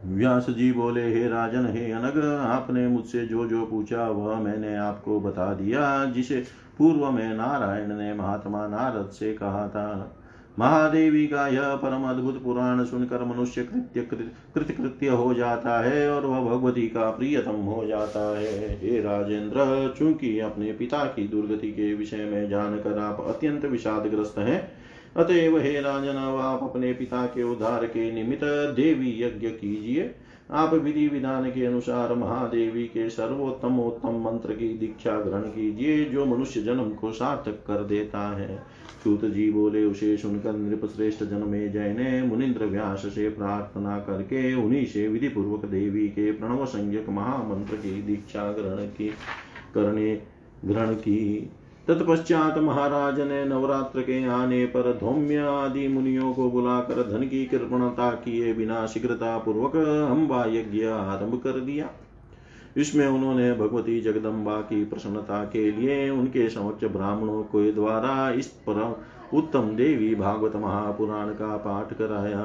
व्यास 0.07 0.51
जी 0.51 0.73
बोले, 0.73 1.15
हे 1.15 1.29
राजन, 1.29 1.67
हे 1.67 1.93
अनग, 1.93 2.41
आपने 2.41 2.89
मुझसे 2.89 3.27
जो 3.27 3.47
जो 3.47 3.67
पूछा, 3.67 4.09
वह 4.09 4.41
मैंने 4.41 4.77
आपको 4.77 5.21
बता 5.21 5.55
दिया, 5.55 6.05
जिसे 6.05 6.45
पूर्व 6.79 7.11
में 7.11 7.35
नारायण 7.35 7.97
ने 7.97 8.15
महात्मा 8.15 8.67
नारद 8.67 9.11
से 9.11 9.35
कहा 9.35 9.69
था। 9.69 10.17
महादेवी 10.59 11.27
का 11.27 11.49
यह 11.49 11.75
परम 11.75 12.05
अद्भुत 12.05 12.45
पुराण 12.45 12.85
सुनकर 12.85 13.25
मनुष्य 13.25 13.63
कृत्य 13.63 14.01
कृतकृत्य 14.55 15.09
हो 15.09 15.35
जाता 15.35 15.81
है 15.81 16.11
और 16.11 16.27
वह 16.27 16.41
भगवती 16.41 16.89
का 16.89 17.11
प्रियतम 17.11 17.53
हो 17.53 17.87
जाता 17.87 18.39
है। 18.39 18.81
हे 18.83 19.01
राजेंद्र, 19.01 19.95
चूँकि 19.99 20.41
अपने 20.41 20.73
पिता 20.73 21.05
की 21.05 21.29
दुर्गति 21.29 21.71
के 21.73 21.95
विषय 21.95 22.25
में 22.25 22.49
जानकर 22.49 22.99
आप 22.99 23.21
अत्यंत 23.29 23.65
विषादग्रस्त 23.65 24.39
हैं 24.39 24.84
अतएव 25.17 25.59
हे 25.59 25.81
राजन 25.81 26.17
आप 26.19 26.63
अपने 26.63 26.93
पिता 26.93 27.27
के 27.27 27.43
उद्धार 27.43 27.85
के 27.85 28.13
निमित्त 28.13 28.45
देवी 28.77 29.11
यज्ञ 29.23 29.49
कीजिए। 29.49 30.15
आप 30.51 30.75
विधि 30.75 31.07
विधान 31.09 31.51
के 31.51 31.65
अनुसार 31.67 32.15
महादेवी 32.15 32.83
के 32.85 33.09
सर्वोत्तमोत्तम 33.11 34.17
मंत्र 34.25 34.53
की 34.53 34.69
दीक्षा 34.79 35.21
ग्रहण 35.21 35.43
कीजिए, 35.43 36.05
जो 36.05 36.25
मनुष्य 36.27 36.63
जन्म 36.63 36.91
को 36.91 37.13
सार्थक 37.13 37.65
कर 37.67 37.85
देता 37.85 38.37
है। 38.37 38.57
सूत 39.05 39.25
जी 39.25 39.51
बोले, 39.51 39.85
उसे 39.85 40.17
सुनकर 40.17 40.53
नृप 40.53 40.85
श्रेष्ठ 40.87 41.25
जन्मे 41.25 41.69
जय 41.69 41.95
ने 41.99 42.23
मुनिन्द्र 42.23 42.65
व्यास 42.65 43.03
से 43.07 43.29
प्रार्थना 43.29 43.99
करके 43.99 44.55
उन्हीं 44.55 44.85
से 44.87 45.09
विधि 45.09 45.29
पूर्वक 45.29 45.65
देवी 45.65 46.09
के 46.09 46.31
प्रणव 46.33 46.65
संज्ञक 46.67 47.09
महामंत्र 47.09 47.77
की 47.77 48.03
दीक्षा 48.03 48.53
ग्रहण 48.53 48.87
की 48.87 49.09
करने 49.75 50.23
ग्रहण 50.65 50.95
की। 50.95 51.51
तत्पश्चात 51.89 52.59
महाराज 52.59 53.21
ने 53.21 53.45
नवरात्र 53.45 54.03
के 54.03 54.25
आने 54.25 54.65
पर 54.67 54.93
धौम्य 55.01 55.39
आदि 55.39 55.89
मुनियों 55.89 56.33
को 56.33 56.51
बुलाकर 56.51 57.03
धन 57.11 57.27
की 57.27 57.45
कृपणता 57.45 58.11
किए 58.11 58.53
बिना 58.55 58.87
शीघ्रता 58.87 59.37
पूर्वक 59.39 59.77
अम्बा 60.11 60.45
यज्ञ 60.47 60.85
आरंभ 60.85 61.41
कर 61.45 61.59
दिया। 61.61 61.91
इसमें 62.77 63.07
उन्होंने 63.07 63.53
भगवती 63.53 64.01
जगदम्बा 64.01 64.61
की 64.61 64.85
प्रसन्नता 64.85 65.45
के 65.45 65.71
लिए 65.71 66.09
उनके 66.11 66.49
समक्ष 66.51 66.85
ब्राह्मणों 66.85 67.43
के 67.43 67.73
द्वारा 67.73 68.31
इस 68.31 68.47
पर 68.47 68.81
उत्तम 69.35 69.69
देवी 69.77 70.15
भागवत 70.15 70.57
महापुराण 70.57 71.29
का 71.33 71.57
पाठ 71.57 71.93
कराया। 71.93 72.43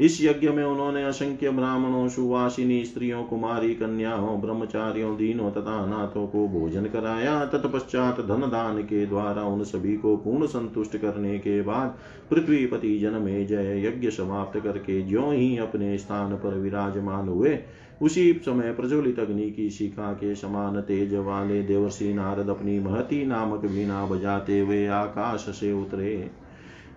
इस 0.00 0.18
यज्ञ 0.24 0.48
में 0.48 0.64
उन्होंने 0.64 1.02
असंख्य 1.04 1.50
ब्राह्मणों, 1.50 2.08
सुवासिनी, 2.08 2.84
स्त्रियों, 2.84 3.22
कुमारी, 3.24 3.74
कन्याओं, 3.74 4.40
ब्रह्मचारियों, 4.40 5.16
दीनों 5.16 5.50
तथा 5.50 5.76
अनाथों 5.82 6.26
को 6.26 6.46
भोजन 6.48 6.84
कराया। 6.84 7.44
तत्पश्चात 7.44 8.20
धन 8.20 8.40
दान 8.40 8.82
के 8.82 9.06
द्वारा 9.06 9.42
उन 9.42 9.64
सभी 9.64 9.96
को 9.96 10.16
पूर्ण 10.16 10.46
संतुष्ट 10.46 10.96
करने 10.96 11.38
के 11.38 11.62
बाद 11.62 11.96
पृथ्वीपति 12.30 12.98
जन्मे 12.98 13.44
जय 13.44 13.82
यज्ञ 13.86 14.10
समाप्त 14.10 14.60
करके 14.60 15.02
ज्यो 15.02 15.30
ही 15.30 15.56
अपने 15.58 15.98
स्थान 15.98 16.34
पर 16.34 16.54
विराजमान 16.54 17.28
हुए, 17.28 17.58
उसी 18.02 18.32
समय 18.32 18.72
प्रज्वलित 18.72 19.18
अग्नि 19.18 19.50
की 19.50 19.70
शिखा 19.70 20.12
के 20.12 20.34
समान 20.34 20.80
तेज 20.80 21.14
वाले 21.14 21.62
देवर्षि 21.62 22.14
नारद 22.14 22.48
अपनी 22.48 22.78
महती 22.80 23.26
नामक 23.26 23.64
वीणा 23.64 24.06
बजाते 24.06 24.60
हुए 24.60 24.86
आकाश 24.86 25.40
से 25.40 25.72
उतरे। 25.72 26.45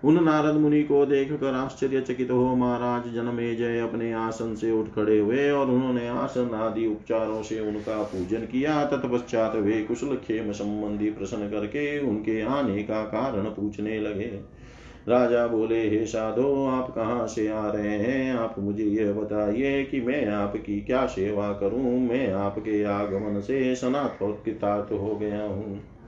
उन 0.04 0.24
नारद 0.24 0.56
मुनि 0.56 0.84
को 0.84 1.06
देख 1.06 1.32
कर 1.32 1.54
आश्चर्यचकित 1.54 2.32
हो, 2.32 2.56
महाराज, 2.56 3.14
जनमे 3.14 3.56
जय, 3.56 3.80
अपने 3.80 4.14
आसन 4.14 4.56
से 4.56 4.72
उठ 4.72 4.88
खड़े 4.88 5.20
हुए 5.20 5.52
और 5.52 5.68
उन्होंने 5.68 6.08
आसन 6.08 6.54
आदि 6.54 6.88
उपचारों 6.88 7.44
से 7.44 7.60
उनका 7.60 8.04
पूजन 8.04 8.40
किया। 8.40 8.86
तत्पश्चात 8.86 9.56
वे 9.56 9.84
कुशल 9.84 10.16
खेम 10.16 10.52
संबंधी 10.52 11.10
प्रश्न 11.10 11.38
करके 11.38 12.00
उनके 12.00 12.42
आने 12.42 12.84
का 12.84 13.04
कारण 13.04 13.44
पूछने 13.44 14.00
लगे। 14.00 14.60
राजा 15.08 15.48
बोले, 15.48 15.90
हे 15.90 16.06
साधो, 16.06 16.66
आप 16.66 16.90
कहाँ 16.96 17.28
से 17.28 17.48
आ 17.48 17.72
रहे 17.72 17.98
हैं? 17.98 18.34
आप 18.34 18.56
मुझे 18.60 18.84
यह 18.84 19.14
बताइए 19.14 19.84
कि 19.84 20.02
मैं 20.02 20.28
आपकी 20.28 20.82
क्या 20.82 21.06
सेवा 21.06 21.54
करूँ? 21.54 22.00
मैं 22.00 22.34
आपके 22.34 22.84
आगमन 22.84 23.40
से 23.40 23.76
सनात 23.76 24.20
और 24.22 24.42
कृतार्थ 24.46 24.92
हो 24.92 25.16
गया 25.16 25.44
हूँ। 25.44 25.99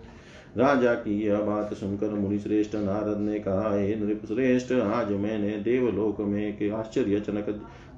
राजा 0.58 0.94
की 0.94 1.22
यह 1.22 1.40
बात 1.40 1.74
सुनकर 1.74 2.10
मुनि 2.10 2.40
श्रेष्ठ 2.40 2.76
नारद 2.76 3.18
ने 3.20 3.40
कहा, 3.40 3.74
हे 3.76 3.96
नृप 3.96 4.26
श्रेष्ठ 4.26 4.72
आज 4.72 5.12
मैंने 5.12 5.50
देवलोक 5.50 6.20
में 6.22 6.42
एक 6.48 6.72
आश्चर्यजनक 6.74 7.50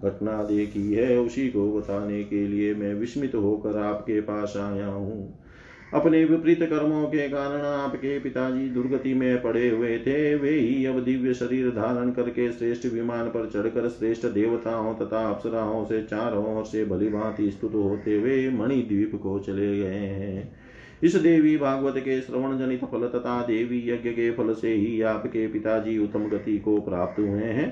घटना 0.04 0.44
देखी 0.44 0.94
है। 0.94 1.18
उसी 1.20 1.48
को 1.50 1.72
बताने 1.74 2.24
के 2.24 2.48
लिए 2.48 2.74
मैं 2.76 2.94
विस्मित 2.94 3.36
होकर 3.36 3.78
आपके 3.78 4.20
पास 4.22 4.54
आया 4.58 4.88
हूँ। 4.88 5.40
अपने 5.94 6.24
विपरीत 6.26 6.64
कर्मों 6.64 7.06
के 7.06 7.28
कारण 7.30 7.62
आपके 7.62 8.20
पिताजी 8.20 8.70
दुर्गति 8.70 9.14
में 9.14 9.42
पड़े 9.42 9.70
हुए 9.70 9.98
थे। 9.98 10.36
वे 10.36 10.50
ही 10.50 10.86
अब 10.86 11.00
दिव्य 11.00 11.34
शरीर 11.34 11.70
धारण 11.70 12.12
करके 12.12 12.52
श्रेष्ठ 12.52 12.86
विमान 12.86 13.28
पर 13.28 13.50
चढ़कर 13.50 13.90
श्रेष्ठ 13.90 14.26
देवताओं 14.26 14.94
तथा 14.96 15.30
अप्सराओं 15.30 15.86
से 15.86 16.02
चारों 16.04 16.46
ओर 16.58 16.66
से 16.66 16.86
भली 16.86 17.10
भांति 17.10 17.52
स्तुत 17.52 17.74
होते 17.74 18.16
हुए 18.16 18.50
मणिद्वीप 18.50 19.16
को 19.16 19.40
चले 19.40 19.78
गए 19.80 20.08
हैं। 20.08 20.63
इस 21.04 21.16
देवी 21.16 21.58
भागवत 21.58 21.98
के 21.98 22.22
श्रवण 22.22 22.58
जनित 22.58 22.84
फल 22.86 23.08
तथा 23.08 23.42
देवी 23.42 23.80
यज्ञ 23.90 24.10
के 24.10 24.32
फल 24.32 24.54
से 24.54 24.74
ही 24.74 25.02
आपके 25.02 25.48
पिताजी 25.48 25.98
उत्तम 25.98 26.28
गति 26.30 26.58
को 26.60 26.80
प्राप्त 26.82 27.20
हुए 27.20 27.50
हैं। 27.50 27.68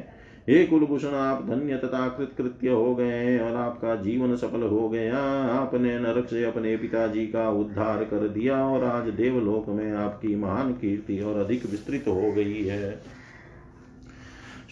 हे 0.49 0.63
कुलभूषण, 0.65 1.07
आप 1.07 1.45
धन्य 1.45 1.77
तथा 1.77 2.07
कृत 2.07 2.31
कृत्य 2.37 2.69
हो 2.69 2.95
गए 2.95 3.05
हैं 3.05 3.39
और 3.39 3.55
आपका 3.55 3.95
जीवन 3.95 4.35
सफल 4.35 4.61
हो 4.61 4.89
गया। 4.89 5.17
आपने 5.51 5.99
नरक 5.99 6.27
से 6.29 6.43
अपने 6.43 6.77
पिताजी 6.77 7.25
का 7.27 7.49
उद्धार 7.49 8.03
कर 8.03 8.27
दिया 8.27 8.65
और 8.65 8.83
आज 8.83 9.09
देवलोक 9.13 9.69
में 9.69 9.91
आपकी 9.91 10.35
महान 10.35 10.73
कीर्ति 10.73 11.19
और 11.19 11.37
अधिक 11.37 11.65
विस्तृत 11.65 12.07
हो 12.07 12.31
गई 12.31 12.63
है। 12.63 12.91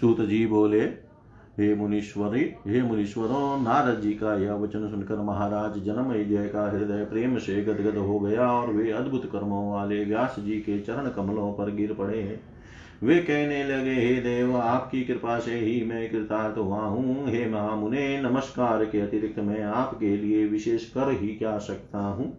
सूत 0.02 0.22
जी 0.22 0.46
बोले 0.46 1.09
हे 1.60 1.76
मुनीश्वरी, 1.76 2.42
हे 2.68 2.82
मुनीश्वरों 2.82 3.62
नारद 3.62 4.00
जी 4.02 4.14
का 4.14 4.36
यह 4.36 4.54
वचन 4.54 4.88
सुनकर 4.88 5.16
महाराज 5.16 5.84
जन्म 5.84 6.14
जय 6.14 6.48
का 6.48 6.72
हृदय 6.72 7.06
प्रेम 7.06 7.38
से 7.38 7.64
गदगद 7.64 7.98
हो 7.98 8.20
गया 8.20 8.52
और 8.52 8.74
वे 8.74 8.92
अद्भुत 8.92 9.26
कर्मों 9.26 9.72
वाले 9.72 10.06
व्यास 10.06 10.36
जी 10.40 10.60
के 10.60 10.80
चरण 10.80 11.10
कमलों 11.10 11.54
पर 11.54 11.72
गिर 11.76 11.94
पड़े। 11.94 12.40
वे 13.04 13.20
कहने 13.20 13.64
लगे, 13.64 13.94
हे 13.94 14.16
देव, 14.22 14.58
आपकी 14.58 15.04
कृपा 15.04 15.40
से 15.40 15.54
ही 15.54 15.84
मैं 15.86 16.12
कृतार्थ 16.12 16.58
हुआ 16.58 16.80
हूँ। 16.80 17.28
हे 17.28 17.50
महामुने, 17.50 18.22
नमस्कार 18.22 18.86
के 18.86 19.02
अतिरिक्त 19.02 19.40
मैं 19.40 19.64
आपके 19.64 20.18
लिए 20.18 20.46
विशेष 20.46 20.90
कर 20.90 21.12
ही 21.12 21.28
क्या 21.28 21.58
सकता 21.58 22.00
हूँ? 22.00 22.38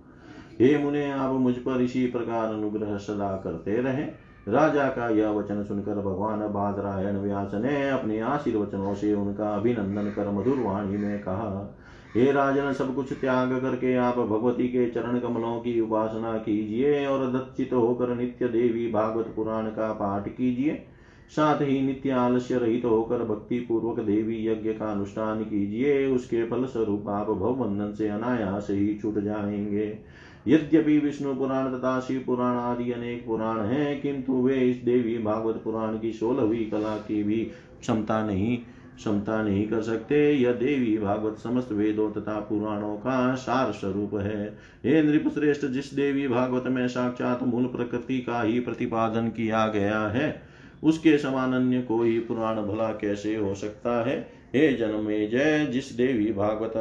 हे 0.60 0.78
मुने, 0.78 1.10
आप 1.10 1.32
मुझ 1.32 1.54
पर 1.54 1.80
इसी 1.80 2.06
प्रकार 2.06 2.54
अनुग्रह 2.54 2.96
सदा 2.96 3.40
करते 3.44 3.76
रहे। 3.76 4.29
राजा 4.48 4.88
का 4.88 5.08
यह 5.08 5.28
वचन 5.28 5.62
सुनकर 5.62 5.94
भगवान 5.94 6.40
बादरायण 6.40 7.16
व्यास 7.16 7.50
ने 7.54 7.90
अपने 7.90 8.20
आशीर्वचनों 8.20 8.94
से 8.94 9.14
उनका 9.14 9.48
अभिनंदन 9.48 10.10
कर 10.10 10.30
मधुर 10.30 10.58
वाणी 10.58 10.96
में 10.96 11.18
कहा, 11.20 11.76
हे 12.16 12.32
राजन, 12.32 12.72
सब 12.72 12.94
कुछ 12.94 13.12
त्याग 13.12 13.60
करके 13.60 13.94
आप 13.96 14.18
भगवती 14.18 14.68
के 14.68 14.90
चरण 14.90 15.18
कमलों 15.18 15.60
की 15.60 15.80
उपासना 15.80 16.36
कीजिए 16.38 17.06
और 17.06 17.32
दत्चित 17.32 17.72
होकर 17.72 18.14
नित्य 18.14 18.48
देवी 18.48 18.90
भागवत 18.92 19.32
पुराण 19.36 19.66
का 19.66 19.92
पाठ 19.92 20.28
कीजिए। 20.28 20.86
साथ 21.30 21.60
ही 21.60 21.80
नित्य 21.80 22.10
आलस्य 22.10 22.58
रहित 22.58 22.84
होकर 22.84 23.24
भक्ति 23.24 23.58
पूर्वक 23.58 24.00
देवी 24.00 24.46
यज्ञ 24.48 24.72
का 24.72 24.86
अनुष्ठान 24.86 25.44
कीजिए। 25.44 26.06
उसके 26.06 26.44
फल 26.46 26.64
स्वरूप 26.64 27.08
आप 27.08 27.26
भवबंधन 27.26 27.92
से 27.92 28.08
अनायास 28.08 28.66
ही 28.70 28.98
छूट 29.02 29.18
जाएँगे। 29.18 29.98
यद्यपि 30.46 30.98
विष्णु 30.98 31.34
पुराण 31.34 31.72
तथा 31.72 31.98
शिव 32.00 32.22
पुराण 32.26 32.56
आदि 32.56 32.90
अनेक 32.92 33.24
पुराण 33.26 33.60
हैं, 33.60 34.00
किंतु 34.00 34.32
वे 34.32 34.56
इस 34.60 34.76
देवी 34.76 35.18
भागवत 35.18 35.60
पुराण 35.64 35.98
की 35.98 36.12
सोलहवीं 36.12 36.70
कला 36.70 36.96
की 36.98 37.22
भी 37.22 37.40
क्षमता 37.80 38.24
नहीं 38.26 38.58
क्षमता 38.96 39.42
नहीं 39.42 39.66
कर 39.68 39.82
सकते। 39.82 40.16
यह 40.32 40.52
देवी 40.52 40.96
भागवत 40.98 41.38
समस्त 41.38 41.72
वेदों 41.72 42.10
तथा 42.10 42.38
पुराणों 42.40 42.96
का 42.96 43.34
सार 43.34 43.72
स्वरूप 43.72 44.14
है। 44.14 44.46
हे 44.84 45.02
नृप 45.02 45.28
श्रेष्ठ 45.34 45.66
जिस 45.66 45.92
देवी 45.94 46.26
भागवत 46.28 46.64
में 46.66 46.86
साक्षात 46.88 47.42
मूल 47.42 47.66
प्रकृति 47.66 48.18
का 48.18 48.42
ही 48.42 48.60
प्रतिपादन 48.60 49.28
किया 49.28 49.66
गया 49.68 50.00
है, 50.08 50.42
उसके 50.82 51.16
समान 51.18 51.52
अन्य 51.52 51.80
कोई 51.82 52.18
पुराण 52.20 52.62
भला 52.62 52.88
कैसे 52.92 53.36
हो 53.36 53.54
सकता 53.54 54.04
है? 54.04 54.18
हे 54.54 54.72
जन्मे 54.72 55.26
जय 55.26 55.66
जिस 55.66 55.92
देवी 55.92 56.32
भागवत 56.32 56.72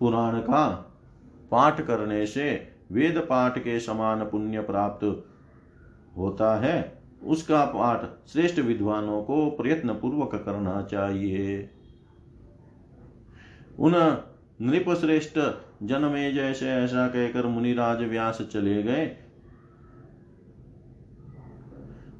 पुराण 0.00 0.38
का 0.40 0.87
पाठ 1.50 1.80
करने 1.80 2.26
से 2.26 2.68
वेद 2.92 3.18
पाठ 3.18 3.58
के 3.58 3.80
समान 3.80 4.24
पुण्य 4.24 4.60
प्राप्त 4.60 5.24
होता 6.16 6.56
है। 6.56 7.02
उसका 7.24 7.64
पाठ 7.64 8.28
श्रेष्ठ 8.28 8.58
विद्वानों 8.60 9.22
को 9.22 9.50
प्रयत्न 9.50 9.92
पूर्वक 9.92 10.42
करना 10.44 10.82
चाहिए। 10.82 11.70
उन 13.78 14.22
नृप 14.62 14.90
श्रेष्ठ 14.90 15.38
जन्मे 15.82 16.32
जैसे 16.32 16.68
ऐसा 16.68 17.08
कहकर 17.08 17.46
मुनिराज 17.46 18.02
व्यास 18.02 18.42
चले 18.42 18.82
गए। 18.82 19.16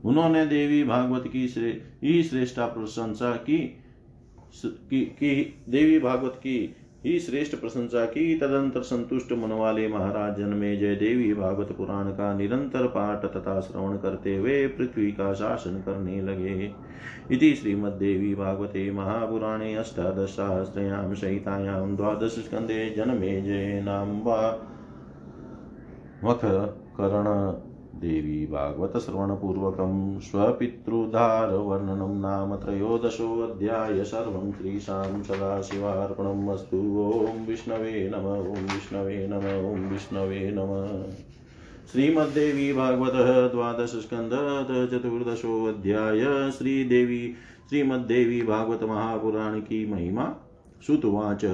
उन्होंने 0.05 0.47
देवी 0.47 0.85
भागवत 0.85 1.25
की 1.27 1.47
ही 2.03 2.23
श्रेष्ठा 2.23 2.67
प्रशंसा 2.67 3.33
की, 3.33 3.59
की, 4.67 5.05
की 5.05 5.65
देवी 5.69 5.99
भागवत 5.99 6.35
की 6.37 6.77
ही 7.09 7.19
श्रेष्ठ 7.21 7.57
प्रशंसा 7.57 8.05
की। 8.05 8.39
तदंतर 8.39 8.83
संतुष्ट 8.83 9.33
मन 9.33 9.53
वाले 9.53 9.89
महाराज 9.89 10.37
जन्मे 10.37 10.77
जय 10.77 10.95
देवी 10.95 11.35
भागवत 11.35 11.73
पुराण 11.73 12.11
का 12.11 12.33
निरंतर 12.39 12.87
पाठ 12.87 13.25
तथा 13.25 13.61
श्रवण 13.61 13.97
करते 13.97 14.37
हुए 14.37 14.67
पृथ्वी 14.69 15.13
का 15.13 15.33
शासन 15.35 15.83
करने 15.87 16.21
लगे। 16.23 16.73
इति 17.31 17.55
श्रीमद्देवी 17.55 18.35
भागवते 18.35 18.91
महापुराणे 18.91 19.75
अष्टादशसहस्रयां 19.75 21.15
सहितायां 21.15 21.97
द्वादशस्कन्धे 21.97 22.91
जन्मे 22.91 23.41
जय 23.43 23.81
नाम 23.85 24.21
वा 24.21 24.41
वखकरण 26.25 27.27
देवी 27.99 28.47
भागवत 28.47 28.97
श्रवणपूर्वकं 28.97 30.21
स्वपितृधारवर्णनं 30.21 32.21
नाम 32.21 32.57
त्रयोदशोऽध्याय 32.57 34.05
सर्वं 34.05 34.53
श्रीशां 34.53 35.23
सदाशिवार्पणम् 35.23 36.49
अस्तु। 36.49 37.29
विष्णवे 37.49 38.11
नम, 38.15 38.19
ॐ 38.19 38.49
विष्णवे 38.49 39.27
नम, 39.31 39.37
ॐ 39.37 39.91
विष्णवे 39.91 40.51
नम। 40.55 41.03
श्रीमद्देवी 41.93 42.73
भागवत 42.73 43.53
द्वादश 43.53 43.91
स्कंद 43.91 44.31
चतुर्दशोऽध्याय 44.91 46.51
श्रीदेवी 46.51 47.35
श्रीमद्देवी 47.69 48.43
भागवत 48.43 48.83
महापुराण 48.83 49.61
की 49.61 49.93
महिमा। 49.93 50.35
श्रुतुवाच 50.87 51.45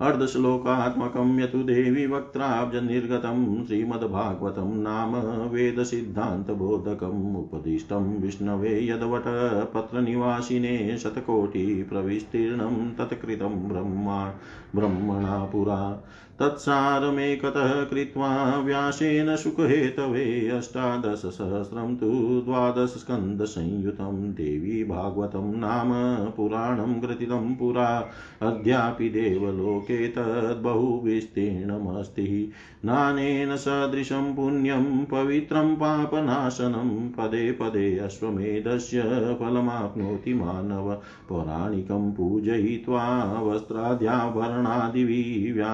अर्धश्लोकात्मकं 0.00 1.40
यतु 1.40 1.62
देवी 1.62 2.06
वक्त्राब्जनिर्गतं 2.06 3.66
श्रीमद्भागवतं 3.66 4.82
नाम 4.82 5.14
वेदसिद्धान्तबोधकम् 5.50 7.36
उपदिष्टं 7.36 8.20
विष्णवे 8.20 8.88
यद्वटपत्रनिवासिने 8.88 10.98
शतकोटिप्रविस्तीर्णं 10.98 12.90
तत्कृतं 12.90 13.68
ब्रह्मा 13.68 14.34
ब्रह्मणा 14.76 15.44
पुरा। 15.44 16.02
तत्सारमेकतः 16.40 17.84
कृत्वा 17.84 18.58
व्यासेन 18.58 19.36
सुखहेतवे 19.36 20.48
अष्टादशसहस्रं 20.48 21.96
तु 21.96 22.42
द्वादशस्कन्दसंयुतं 22.44 24.32
देवी 24.32 24.84
भागवतं 24.84 25.58
नाम 25.58 26.30
पुराणं 26.30 27.02
ग्रथितं 27.02 27.54
पुरा 27.54 28.10
अद्यापि 28.42 29.08
देवलोके 29.08 30.08
तद्बहुविस्तीर्णमस्ति। 30.08 32.52
नानेन 32.84 33.56
सदृशं 33.56 34.34
पुण्यं 34.34 35.04
पवित्रं 35.04 35.76
पापनाशनं 35.76 37.10
पदे 37.10 37.52
पदे 37.52 37.98
अश्वमेधस्य 37.98 39.02
फलमाप्नोति 39.40 40.34
मानव 40.34 41.02
पौराणिकं 41.28 42.12
पूजयित्वा 42.12 43.42
वस्त्राद्याभरणादिभिः 43.42 45.64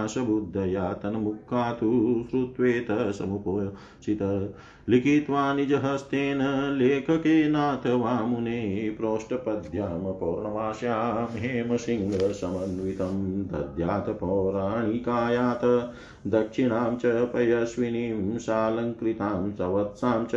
व्यासबुद्धया 0.57 0.93
तन्मुखा 0.93 1.73
तु 1.73 2.25
श्रुत्वेत 2.31 2.87
समुपोषित 2.91 4.53
लिखित्वा 4.89 5.55
निजहस्तेन 5.55 6.75
लेखकेनाथ 6.79 7.87
वामुने 7.87 8.95
प्रोष्ठपद्यां 8.99 10.13
पौर्णमास्यां 10.13 11.41
हेमसिंहसमन्वितं 11.41 13.43
दद्यात् 13.43 14.11
पौराणिकायात्। 14.11 15.95
दक्षिणां 16.27 16.97
च 16.97 17.03
पयस्विनीं 17.07 18.39
सालङ्कृतां 18.39 19.53
सवत्सां 19.53 20.25
च 20.25 20.31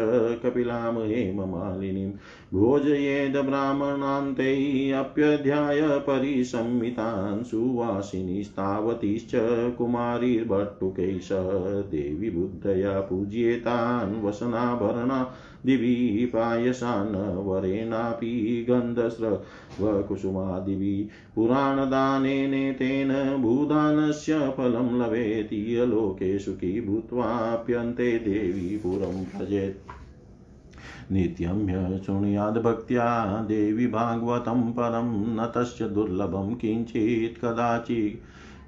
कपिलां 0.43 1.07
हेममालिनीं 1.07 2.11
भोजयेद 2.53 3.37
ब्राह्मणान्तैरप्यध्याय 3.37 5.81
परिसंमितान् 5.81 7.43
सुवासिनीस्तावतीश्च 7.43 9.31
कुमारीर्भट्टुकैः 9.77 11.19
सह 11.19 11.49
देवी 11.91 12.29
बुद्धया 12.29 13.01
पूज्येतान् 13.01 14.25
वसनाभरणा 14.25 15.35
दिवि 15.65 16.29
पायसान् 16.33 17.15
वरेणापि 17.47 18.65
गन्धस्रवकुसुमादिभिः 18.69 21.09
पुराणदानेनेतेन 21.35 23.41
भूदानस्य 23.41 24.53
फलं 24.57 25.01
लभेत् 25.01 25.89
लोके 25.89 26.39
सुखी 26.39 26.81
भूत्वाप्यन्ते 26.81 28.19
देवी 28.19 28.77
पुरं 28.77 29.23
भजेत्। 29.23 30.07
नित्यं 31.12 31.97
शृणुयाद्भक्त्या 32.03 33.05
देवी 33.47 33.88
भागवतं 33.88 34.72
परं 34.72 35.12
न 35.36 35.51
तस्य 35.55 35.88
दुर्लभं 35.89 36.53
किञ्चित् 36.55 37.45
कदाचित् 37.45 38.24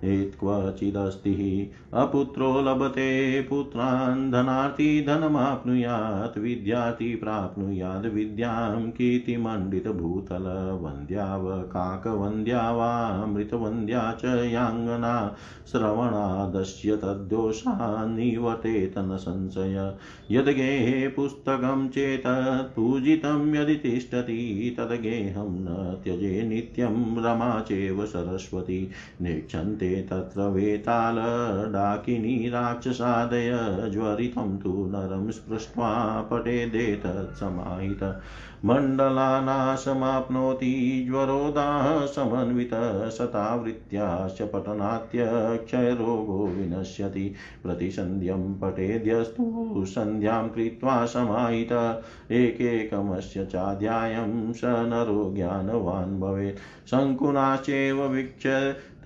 क्वचिदस्ति 0.06 1.72
अपुत्रो 1.93 2.62
लभते 2.62 3.41
पुत्रान् 3.41 4.32
धनार्थी 4.32 5.06
धनमाप्नुयात्, 5.06 6.38
विद्यार्थी 6.38 7.16
प्राप्नुयाद् 7.16 8.06
विद्यां 8.06 8.91
कीर्तिमण्डितभूतल 8.91 10.43
वन्द्यावकाकवन्द्या 10.84 12.72
वा 12.72 13.26
मृतवन्द्या 13.26 14.18
च 14.22 14.26
याङ्गना। 14.26 15.36
श्रवणादस्य 15.72 16.97
तद्दोषान् 16.97 18.18
निवर्तेत 18.18 18.97
न 18.97 19.18
संशय। 19.18 19.95
यद्गेहे 20.32 21.08
पुस्तकं 21.08 21.89
चेतत् 21.89 22.76
पूजितं 22.76 23.56
यदि 23.56 23.76
तिष्ठति, 23.76 24.76
तद्गेहं 24.78 25.50
न 25.50 25.97
त्यजे 26.04 26.43
नित्यं 26.43 27.18
रमा 27.24 27.60
चैव 27.62 28.06
सरस्वती। 28.06 28.89
नेक्षन्ते 29.22 29.89
तत्र 29.96 30.42
वेतालडाकिनी 30.42 32.50
राक्षसादय 32.50 33.90
ज्वरितं 33.90 34.58
तु 34.58 34.70
नरं 34.70 35.32
स्पृष्ट्वा 35.32 36.28
पटेदेतत्समाहित 36.32 38.20
मण्डलानाशमाप्नोति 38.66 41.06
ज्वरोदाः 41.10 42.06
समन्वितः 42.06 43.10
शतावृत्त्याश्च 43.10 44.42
पठनात्यक्षयरोगो 44.42 46.48
विनश्यति। 46.48 47.36
प्रतिसन्ध्यं 47.64 48.60
पठेद्यस्तु 48.60 49.86
सन्ध्यां 49.88 50.50
कृत्वा 50.50 51.06
समाहित। 51.06 52.02
एकैकमस्य 52.32 53.46
चाध्यायं 53.46 54.54
स 54.54 54.62
नरो 54.66 55.34
ज्ञानवान् 55.36 56.20
भवेत्। 56.20 56.90
शङ्कुनाश्चैव 56.90 58.04
वीक्ष 58.04 58.48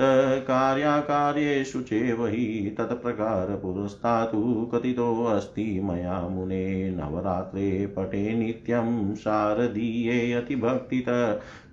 कार्याकार्येषु 0.01 1.81
चैव 1.81 2.27
हि 2.27 2.75
तत्प्रकारपुरस्तात् 2.77 4.31
कथितोऽस्ति 4.73 5.79
मया 5.83 6.27
मुने 6.27 6.89
नवरात्रे 6.89 7.85
पटे 7.87 8.33
नित्यं 8.33 9.15
शारदीये 9.15 10.33
अतिभक्तित 10.33 11.05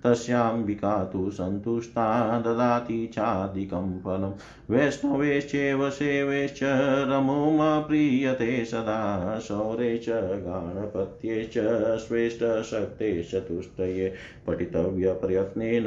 तस्याम्बिका 0.03 1.03
तु 1.03 1.31
सन्तुष्टा 1.31 2.39
ददाति 2.39 3.07
चाधिकं 3.13 3.99
फलं 3.99 4.31
वैष्णवेश्चैव 4.69 5.89
सेवेश्च 5.89 6.59
रमोमप्रीयते 7.09 8.65
सदा। 8.65 9.39
शौरे 9.39 9.97
च 9.97 10.09
गाणपत्ये 10.09 11.43
च 11.43 11.53
श्रेष्ठशक्ते 11.97 13.23
चतुष्टये। 13.23 14.13
पठितव्यप्रयत्नेन 14.47 15.83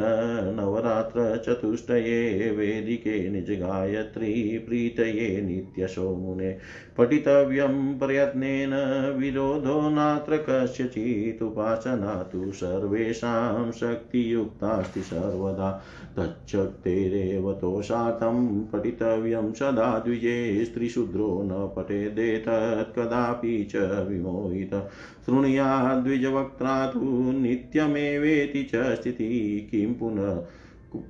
नवरात्रचतुष्टये 0.61 2.51
वेदिके 2.51 3.31
निजगायत्री 3.31 4.59
प्रीतये 4.59 5.43
नित्यशो 5.43 6.17
मुने 6.17 6.59
पठितव्यं 6.99 7.99
प्रयत्नेन 7.99 8.71
विरोधो 9.19 9.81
नात्र 9.91 10.37
कस्यचित्। 10.37 11.43
उपासना 11.43 12.23
तु 12.23 12.53
सर्वेषां 12.53 13.71
शक्तियुक्तास्ति 14.05 15.01
सर्वदा। 15.01 15.71
तच्छक्तेरेव 16.17 17.53
तोषार्थं 17.53 18.65
पठितव्यं 18.65 19.53
सदा 19.53 19.99
द्विजे 19.99 20.65
स्त्रीशूद्रो 20.65 21.43
न 21.45 21.51
पठेदेतत् 21.77 22.99
कदापि 22.99 23.65
च 23.65 23.77
विमोहित। 24.11 24.75
शृणुयाद्विजवक्त्रा 25.27 26.87
तु 26.87 27.01
नित्यमेवेति 27.33 28.63
च 28.75 28.95
स्थितिः 28.95 29.71
किं 29.71 29.95
पुनः 29.95 30.43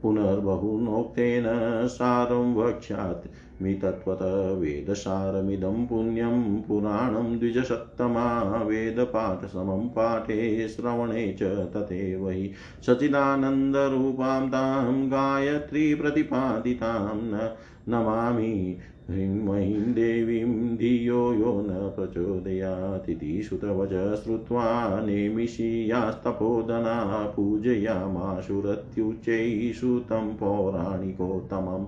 पुनर्बहुनोक्तेन 0.03 1.45
सारं 1.89 2.55
वक्ष्यात्। 2.55 3.29
मितत्वत 3.63 4.19
वेदसारमिदं 4.59 5.87
पुण्यं 5.87 6.63
पुराणं 6.63 7.39
द्विजसत्तमा 7.39 8.63
वेदपाठसमं 8.63 9.89
पाठे 9.89 10.69
श्रवणे 10.69 11.33
च 11.33 11.43
तथैव 11.43 12.29
हि 12.29 12.53
सचिदानन्दरूपां 12.87 14.49
तां 14.49 15.07
गायत्री 15.07 15.95
प्रतिपादितां 15.95 17.17
न 17.17 17.55
नमामि। 17.89 18.79
ह्रीं 19.11 19.93
देवीं 19.93 20.77
धियो 20.77 21.35
यो 21.35 21.61
न 21.61 21.93
प्रचोदयातिथि 21.97 23.43
श्रुतवच 23.43 24.25
श्रुत्वा 24.25 25.01
नेमिषीयास्तपोदना 25.01 27.33
पूजयामाशुरत्युच्चैः 27.37 29.73
श्रुतं 29.73 30.35
पौराणिकोत्तमम्। 30.35 31.87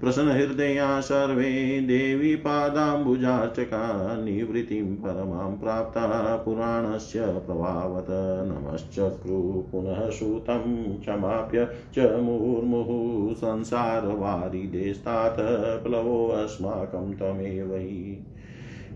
प्रसन्नहृदया 0.00 1.00
सर्वे 1.00 1.80
देवी 1.80 2.36
पादाम्बुजाचका 2.36 4.24
निवृत्तिं 4.24 4.96
परमां 4.96 5.56
प्राप्ता 5.56 6.36
पुराणस्य 6.36 7.20
प्रभावत 7.20 8.06
नमश्चक्रु 8.48 9.64
पुनः 9.72 10.10
श्रुतं 10.10 11.00
क्षमाप्य 11.00 11.68
च 11.94 11.98
मुहुर्मुहुः 11.98 13.34
संसारवारिदेस्तात् 13.34 15.84
प्लवोऽस्माकं 15.84 17.14
त्वमेव 17.14 17.74
हि। 17.74 18.26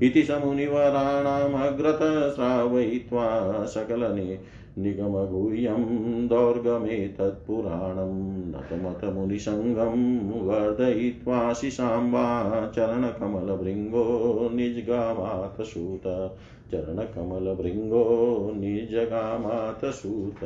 इति 0.02 0.22
समुनिवराणामग्रत 0.22 1.98
सकलने 3.68 4.38
निगमगुह्यं 4.78 5.82
दौर्गमेतत्पुराणं 6.28 8.12
नतमतमुनिसङ्गं 8.50 9.98
वर्धयित्वा 10.40 11.52
शिशाम्बा 11.52 12.66
चरणकमलभृङ्गो 12.66 14.04
निजगामाथ 14.54 15.62
सूत 15.62 16.02
चरणकमलभृङ्गो 16.72 18.04
निजगामाथ 18.54 19.90
सूत 19.90 20.44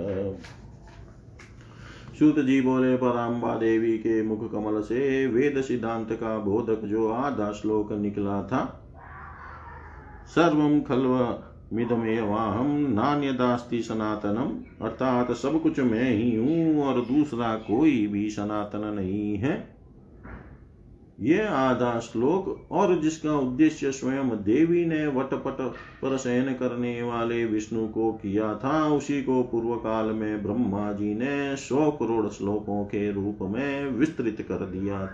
सूत 2.19 2.39
जी 2.39 2.61
बोले, 2.61 2.97
पराम्बा 2.97 3.55
देवी 3.55 3.99
के 3.99 4.23
मुख 4.23 4.53
कमल 4.53 4.81
से 4.81 5.27
वेद 5.27 5.61
सिद्धांत 5.61 6.13
का 6.13 6.39
बोधक 6.39 6.85
जो 6.85 7.09
आधा 7.09 7.53
श्लोक 7.53 7.93
निकला 7.93 8.43
था 8.43 8.65
सर्वम 10.29 10.81
खल्व 10.81 11.19
मिदमेवाहम 11.73 12.67
नान्यदास्ति 12.93 13.83
सनातनम, 13.83 14.51
अर्थात 14.87 15.33
सब 15.33 15.63
कुछ 15.63 15.81
मैं 15.81 16.11
ही 16.11 16.35
हूँ 16.37 16.83
और 16.85 17.01
दूसरा 17.01 17.55
कोई 17.55 18.07
भी 18.07 18.29
सनातन 18.31 18.93
नहीं 18.97 19.37
है। 19.37 19.77
ये 21.21 21.45
आधा 21.47 21.99
श्लोक 21.99 22.73
और 22.73 23.01
जिसका 23.01 23.37
उद्देश्य 23.39 23.91
स्वयं 23.93 24.31
देवी 24.45 24.85
ने 24.87 25.07
वटपट 25.07 25.61
पर 26.03 26.17
शयन 26.17 26.53
करने 26.55 27.03
वाले 27.03 27.45
विष्णु 27.45 27.87
को 27.89 28.11
किया 28.13 28.55
था, 28.55 28.87
उसी 28.89 29.23
को 29.23 29.43
पूर्व 29.43 29.75
काल 29.77 30.07
में 30.07 30.43
ब्रह्मा 30.43 30.93
जी 30.93 31.15
ने 31.15 31.57
सौ 31.57 31.91
करोड़ 31.91 32.27
श्लोकों 32.29 32.85
के 32.85 33.11
रूप 33.13 33.39
में 33.43 33.87
विस्तृत 33.87 34.47
कर 34.49 34.67
दिया। 34.67 35.09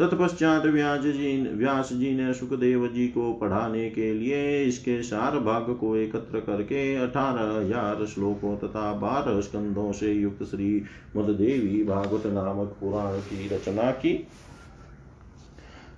तत्पश्चात 0.00 0.66
व्यास 0.66 1.00
जी 1.00 1.36
व्यास 1.54 1.92
जी 1.92 2.10
ने 2.14 2.32
सुखदेव 2.34 2.86
जी 2.86 3.06
को 3.08 3.32
पढ़ाने 3.32 3.88
के 3.90 4.12
लिए 4.14 4.64
इसके 4.64 5.02
सार 5.02 5.38
भाग 5.38 5.70
को 5.80 5.94
एकत्र 5.96 6.40
करके 6.40 6.82
अठारह 6.96 7.52
हज़ार 7.52 8.04
श्लोकों 8.06 8.56
तथा 8.56 8.92
बारह 8.98 9.40
स्कंदों 9.40 9.92
से 9.92 10.12
युक्त 10.12 10.42
श्री 10.44 10.82
मददेवी 11.16 11.82
भागवत 11.84 12.26
नामक 12.26 12.76
पुराण 12.80 13.18
की 13.20 13.48
रचना 13.48 13.90
की। 13.92 14.12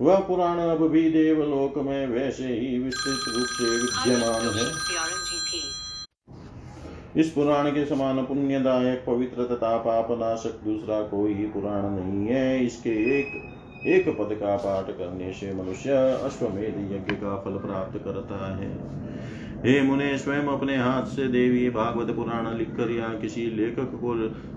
वह 0.00 0.20
पुराण 0.20 0.58
अब 0.58 0.86
भी 0.88 1.10
देवलोक 1.10 1.78
में 1.78 2.06
वैसे 2.06 2.48
ही 2.50 2.78
विस्तृत 2.78 3.28
रूप 3.28 3.46
से 3.48 3.70
विद्यमान 3.76 4.48
है। 4.56 4.66
इस 7.16 7.30
पुराण 7.30 7.70
के 7.70 7.84
समान 7.86 8.24
पुण्यदायक, 8.24 9.04
पवित्र 9.06 9.44
तथा 9.46 9.76
पापनाशक 9.80 10.64
दूसरा 10.64 11.02
कोई 11.08 11.34
पुराण 11.54 11.90
नहीं 11.90 12.26
है। 12.26 12.64
इसके 12.66 12.90
एक 13.18 13.56
एक 13.86 14.08
पद 14.08 14.34
का 14.34 14.56
पाठ 14.56 14.90
करने 14.90 15.32
से 15.32 15.52
मनुष्य 15.54 15.90
अश्वमेध 16.24 16.78
यज्ञ 16.92 17.14
का 17.14 17.36
फल 17.36 17.58
प्राप्त 17.58 17.98
करता 17.98 18.56
है। 18.56 18.70
हे 19.64 19.80
मुने, 19.82 20.18
स्वयं 20.18 20.46
अपने 20.46 20.76
हाथ 20.76 21.06
से 21.06 21.28
देवी 21.28 21.70
भागवत 21.70 22.14
पुराण 22.16 22.56
लिखकर 22.58 22.90
या 22.90 23.08
किसी 23.08 23.46
लेखक 23.46 23.94
को 23.94 24.14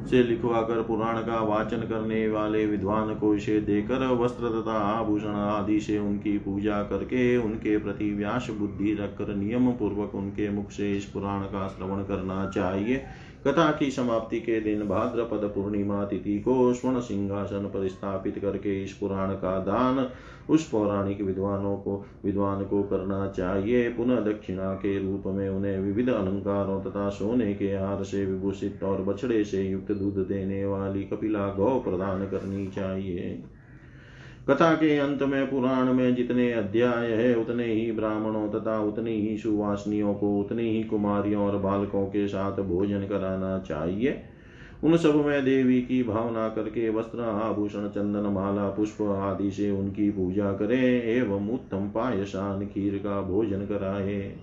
से 0.07 0.23
लिखवा 0.23 0.61
कर 0.61 0.81
पुराण 0.81 1.17
का 1.17 1.39
वाचन 1.43 1.77
करने 1.77 2.27
वाले 2.27 2.65
विद्वान 2.65 3.15
को 3.15 3.35
इसे 3.35 3.61
देकर 3.61 4.05
वस्त्र 4.13 4.49
तथा 4.49 4.77
आभूषण 4.77 5.35
आदि 5.35 5.79
से 5.79 5.97
उनकी 5.99 6.37
पूजा 6.37 6.83
करके 6.83 7.37
उनके 7.37 7.77
प्रति 7.77 8.13
व्यास 8.13 8.47
बुद्धि 8.51 8.93
रखकर 8.93 9.35
नियम 9.35 9.71
पूर्वक 9.71 10.15
उनके 10.15 10.49
मुख 10.49 10.71
से 10.71 10.91
इस 10.97 11.05
पुराण 11.05 11.41
का 11.41 11.67
श्रवण 11.67 12.03
करना 12.03 12.49
चाहिए। 12.49 13.05
कथा 13.47 13.71
की 13.71 13.91
समाप्ति 13.91 14.39
के 14.39 14.59
दिन 14.61 14.87
भाद्रपद 14.87 15.51
पूर्णिमा 15.55 16.03
तिथि 16.05 16.39
को 16.39 16.73
स्वर्ण 16.73 16.99
सिंहासन 16.99 17.65
पर 17.65 17.87
स्थापित 17.87 18.39
करके 18.39 18.83
इस 18.83 18.93
पुराण 18.93 19.33
का 19.33 19.59
दान 19.59 20.09
उस 20.49 20.69
पौराणिक 20.69 21.21
विद्वानों 21.21 21.75
को, 21.77 22.05
विद्वान 22.25 22.63
को 22.65 22.83
करना 22.83 23.27
चाहिए। 23.27 23.89
पुनः 23.89 24.19
दक्षिणा 24.19 24.73
के 24.73 24.97
रूप 24.99 25.23
में 25.27 25.49
उन्हें 25.49 25.79
विविध 25.79 26.09
अलंकारों 26.09 26.81
तथा 26.81 27.09
सोने 27.09 27.53
के 27.53 27.69
हार 27.75 28.03
से 28.03 28.25
विभूषित 28.25 28.83
और 28.83 29.01
बछड़े 29.01 29.43
से 29.43 29.63
युक्त 29.63 29.91
दूध 29.91 30.27
देने 30.27 30.65
वाली 30.65 31.03
कपिला 31.03 31.47
गौ 31.47 31.79
प्रदान 31.79 32.25
करनी 32.25 32.67
चाहिए। 32.67 33.43
कथा 34.49 34.73
के 34.73 34.97
अंत 34.97 35.23
में, 35.23 35.49
पुराण 35.49 35.93
में 35.93 36.15
जितने 36.15 36.53
अध्याय 36.53 37.11
है, 37.11 37.35
उतने 37.35 37.65
ही 37.65 37.91
ब्राह्मणों 37.91 38.49
तथा 38.49 38.79
उतनी 38.79 39.11
ही 39.11 39.37
सुवासनियों 39.37 40.13
को, 40.13 40.39
उतनी 40.39 40.77
ही 40.77 40.83
कुमारियों 40.83 41.47
और 41.47 41.57
बालकों 41.57 42.05
के 42.05 42.27
साथ 42.27 42.51
भोजन 42.51 42.99
कराना 42.99 43.59
चाहिए। 43.59 44.23
उन 44.83 44.97
सब 44.97 45.25
में 45.25 45.45
देवी 45.45 45.81
की 45.81 46.03
भावना 46.03 46.49
करके 46.49 46.89
वस्त्र, 46.89 47.21
आभूषण, 47.21 47.87
चंदन, 47.87 48.29
माला, 48.29 48.69
पुष्प 48.69 49.01
आदि 49.01 49.51
से 49.51 49.71
उनकी 49.71 50.09
पूजा 50.09 50.51
करें, 50.51 51.03
एवं 51.03 51.49
उत्तम 51.49 51.77
पायसान 51.77 52.65
खीर 52.65 52.97
का 52.97 53.21
भोजन 53.21 53.59
कराए। 53.59 54.35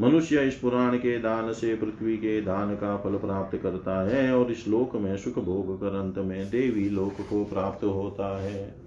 मनुष्य 0.00 0.40
इस 0.40 0.54
पुराण 0.54 0.96
के 0.96 1.18
दान 1.18 1.52
से 1.52 1.74
पृथ्वी 1.74 2.16
के 2.16 2.40
दान 2.40 2.74
का 2.74 2.96
फल 2.96 3.10
प्राप्त 3.10 3.58
करता 3.62 4.08
है 4.08 4.36
और 4.36 4.50
इस 4.50 4.68
लोक 4.68 4.96
में 4.96 5.16
सुख 5.16 5.38
भोग 5.44 5.80
कर 5.80 5.86
अंत 5.86 6.18
में 6.18 6.50
देवी 6.50 6.88
लोक 6.88 7.12
को 7.30 7.44
प्राप्त 7.44 7.84
होता 7.84 8.42
है। 8.42 8.85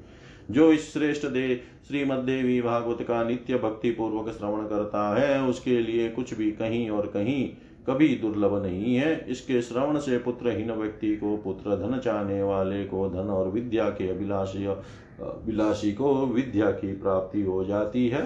जो 0.52 0.72
इस 0.74 0.94
श्रेष्ठ 0.94 1.26
दे, 1.26 1.56
श्रीमद 1.88 2.18
देवी 2.18 2.62
भागवत 2.62 3.02
का 3.02 3.24
नित्य 3.24 3.58
भक्ति 3.58 3.92
पूर्वक 3.92 4.30
श्रवण 4.38 4.68
करता 4.68 5.20
है, 5.20 5.42
उसके 5.42 5.80
लिए 5.80 6.10
कुछ 6.10 6.34
भी 6.34 6.52
कहीं 6.52 6.90
और 6.90 7.08
कहीं 7.08 7.50
कभी 7.88 8.08
दुर्लभ 8.16 8.64
नहीं 8.64 8.96
है। 8.96 9.26
इसके 9.30 9.62
श्रवण 9.62 10.00
से 10.00 10.18
पुत्रहीन 10.18 10.72
व्यक्ति 10.72 11.16
को 11.16 11.36
पुत्र 11.38 11.76
धन 11.76 11.98
चाहने 11.98 12.42
वाले 12.44 12.84
को 12.86 13.10
धन 13.10 13.30
और 13.30 13.50
विद्या 13.50 13.90
के 13.90 14.10
अभिलाषी 14.10 14.66
अभिलाषी 14.66 15.92
को 15.92 16.26
विद्या 16.26 16.72
की 16.72 16.94
प्राप्ति 16.94 17.42
हो 17.42 17.64
जाती 17.66 18.08
है। 18.10 18.22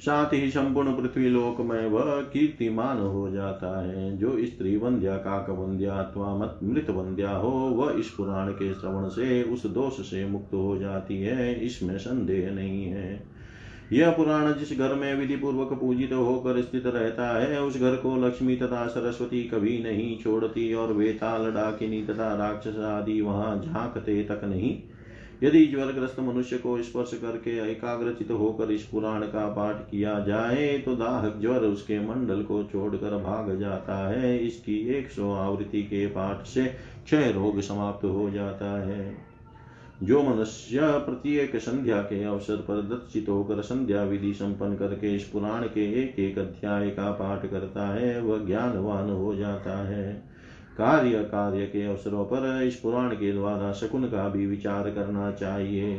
साथ 0.00 0.32
ही 0.32 0.50
संपूर्ण 0.50 0.96
पृथ्वी 0.96 1.28
लोक 1.28 1.60
में 1.60 1.86
वह 1.86 2.20
कीर्तिमान 2.20 2.98
हो 2.98 3.30
जाता 3.30 3.82
है। 3.86 4.18
जो 4.18 4.44
स्त्री 4.44 4.76
वंद्या 4.76 5.16
काक 5.16 5.50
वंद्या 5.50 5.94
अथवा 5.94 6.58
मृत 6.62 6.90
वंद्या 6.90 7.30
हो, 7.30 7.50
वह 7.50 8.00
इस 8.00 8.10
पुराण 8.10 8.50
के 8.50 8.74
श्रवण 8.74 9.08
से, 9.08 9.42
उस 9.42 9.66
दोष 9.66 9.92
से 9.92 10.26
मुक्त 10.26 10.54
हो 10.54 10.78
जाती 10.78 11.22
है। 11.22 11.64
इसमें 11.64 11.98
संदेह 11.98 12.50
नहीं 12.50 12.84
है। 12.84 13.40
यह 13.92 14.10
पुराण 14.10 14.52
जिस 14.52 14.78
घर 14.78 14.94
में 14.94 15.14
विधि 15.14 15.36
पूर्वक 15.36 15.72
पूजित 15.72 16.12
होकर 16.12 16.62
स्थित 16.62 16.86
रहता 16.86 17.42
है, 17.42 17.62
उस 17.62 17.80
घर 17.80 17.96
को 17.96 18.26
लक्ष्मी 18.26 18.56
तथा 18.56 18.86
सरस्वती 18.86 19.44
कभी 19.44 19.82
नहीं 19.82 20.18
छोड़ती 20.18 20.74
और 20.74 20.92
वेताल, 20.92 21.50
डाकिनी 21.50 22.02
तथा 22.02 22.34
राक्षस 22.36 22.78
आदि 22.78 23.20
वहाँ 23.20 23.62
झांकते 23.62 24.22
तक 24.22 24.40
नहीं। 24.44 24.82
यदि 25.42 25.64
ज्वरग्रस्त 25.66 26.20
मनुष्य 26.20 26.58
को 26.58 26.82
स्पर्श 26.82 27.10
करके 27.14 27.56
एकाग्रचित 27.70 28.30
होकर 28.30 28.70
इस 28.70 28.82
पुराण 28.82 29.22
का 29.22 29.46
पाठ 29.48 29.76
किया 29.90 30.18
जाए 30.20 30.66
तो 30.78 30.96
दाहक 30.96 31.38
ज्वर 31.40 31.64
उसके 31.64 31.98
मंडल 32.00 32.42
को 32.42 32.62
छोड़कर 32.64 33.16
भाग 33.18 33.58
जाता 33.60 33.96
है। 34.10 34.38
इसकी 34.38 34.78
एक 34.88 35.10
सौ 35.10 35.32
आवृत्ति 35.32 35.82
के 35.82 36.06
पाठ 36.06 36.46
से 36.46 36.64
क्षय 37.04 37.32
रोग 37.32 37.60
समाप्त 37.60 38.04
हो 38.04 38.30
जाता 38.30 38.70
है। 38.82 39.16
जो 40.02 40.22
मनुष्य 40.22 40.80
प्रत्येक 40.82 41.56
संध्या 41.56 42.00
के 42.02 42.22
अवसर 42.24 42.56
पर 42.56 42.82
दत्सित 42.82 43.28
होकर 43.28 43.60
संध्या 43.60 44.02
विधि 44.02 44.32
संपन्न 44.34 44.76
करके 44.76 45.14
इस 45.16 45.24
पुराण 45.24 45.62
के 45.64 45.84
एक 46.02 46.18
एक 46.18 46.38
अध्याय 46.38 46.90
का 46.90 47.10
पाठ 47.10 47.50
करता 47.50 47.86
है, 47.88 48.20
वह 48.20 48.46
ज्ञानवान 48.46 49.10
हो 49.10 49.34
जाता 49.34 49.78
है। 49.88 50.29
कार्य 50.78 51.10
कार्य 51.10 51.66
के 51.66 51.86
अवसरों 51.86 52.24
पर 52.24 52.62
इस 52.62 52.76
पुराण 52.76 53.10
के 53.10 53.32
द्वारा 53.32 53.72
शकुन 53.72 54.04
का 54.04 54.28
भी 54.28 54.46
विचार 54.46 54.90
करना 54.90 55.30
चाहिए। 55.30 55.94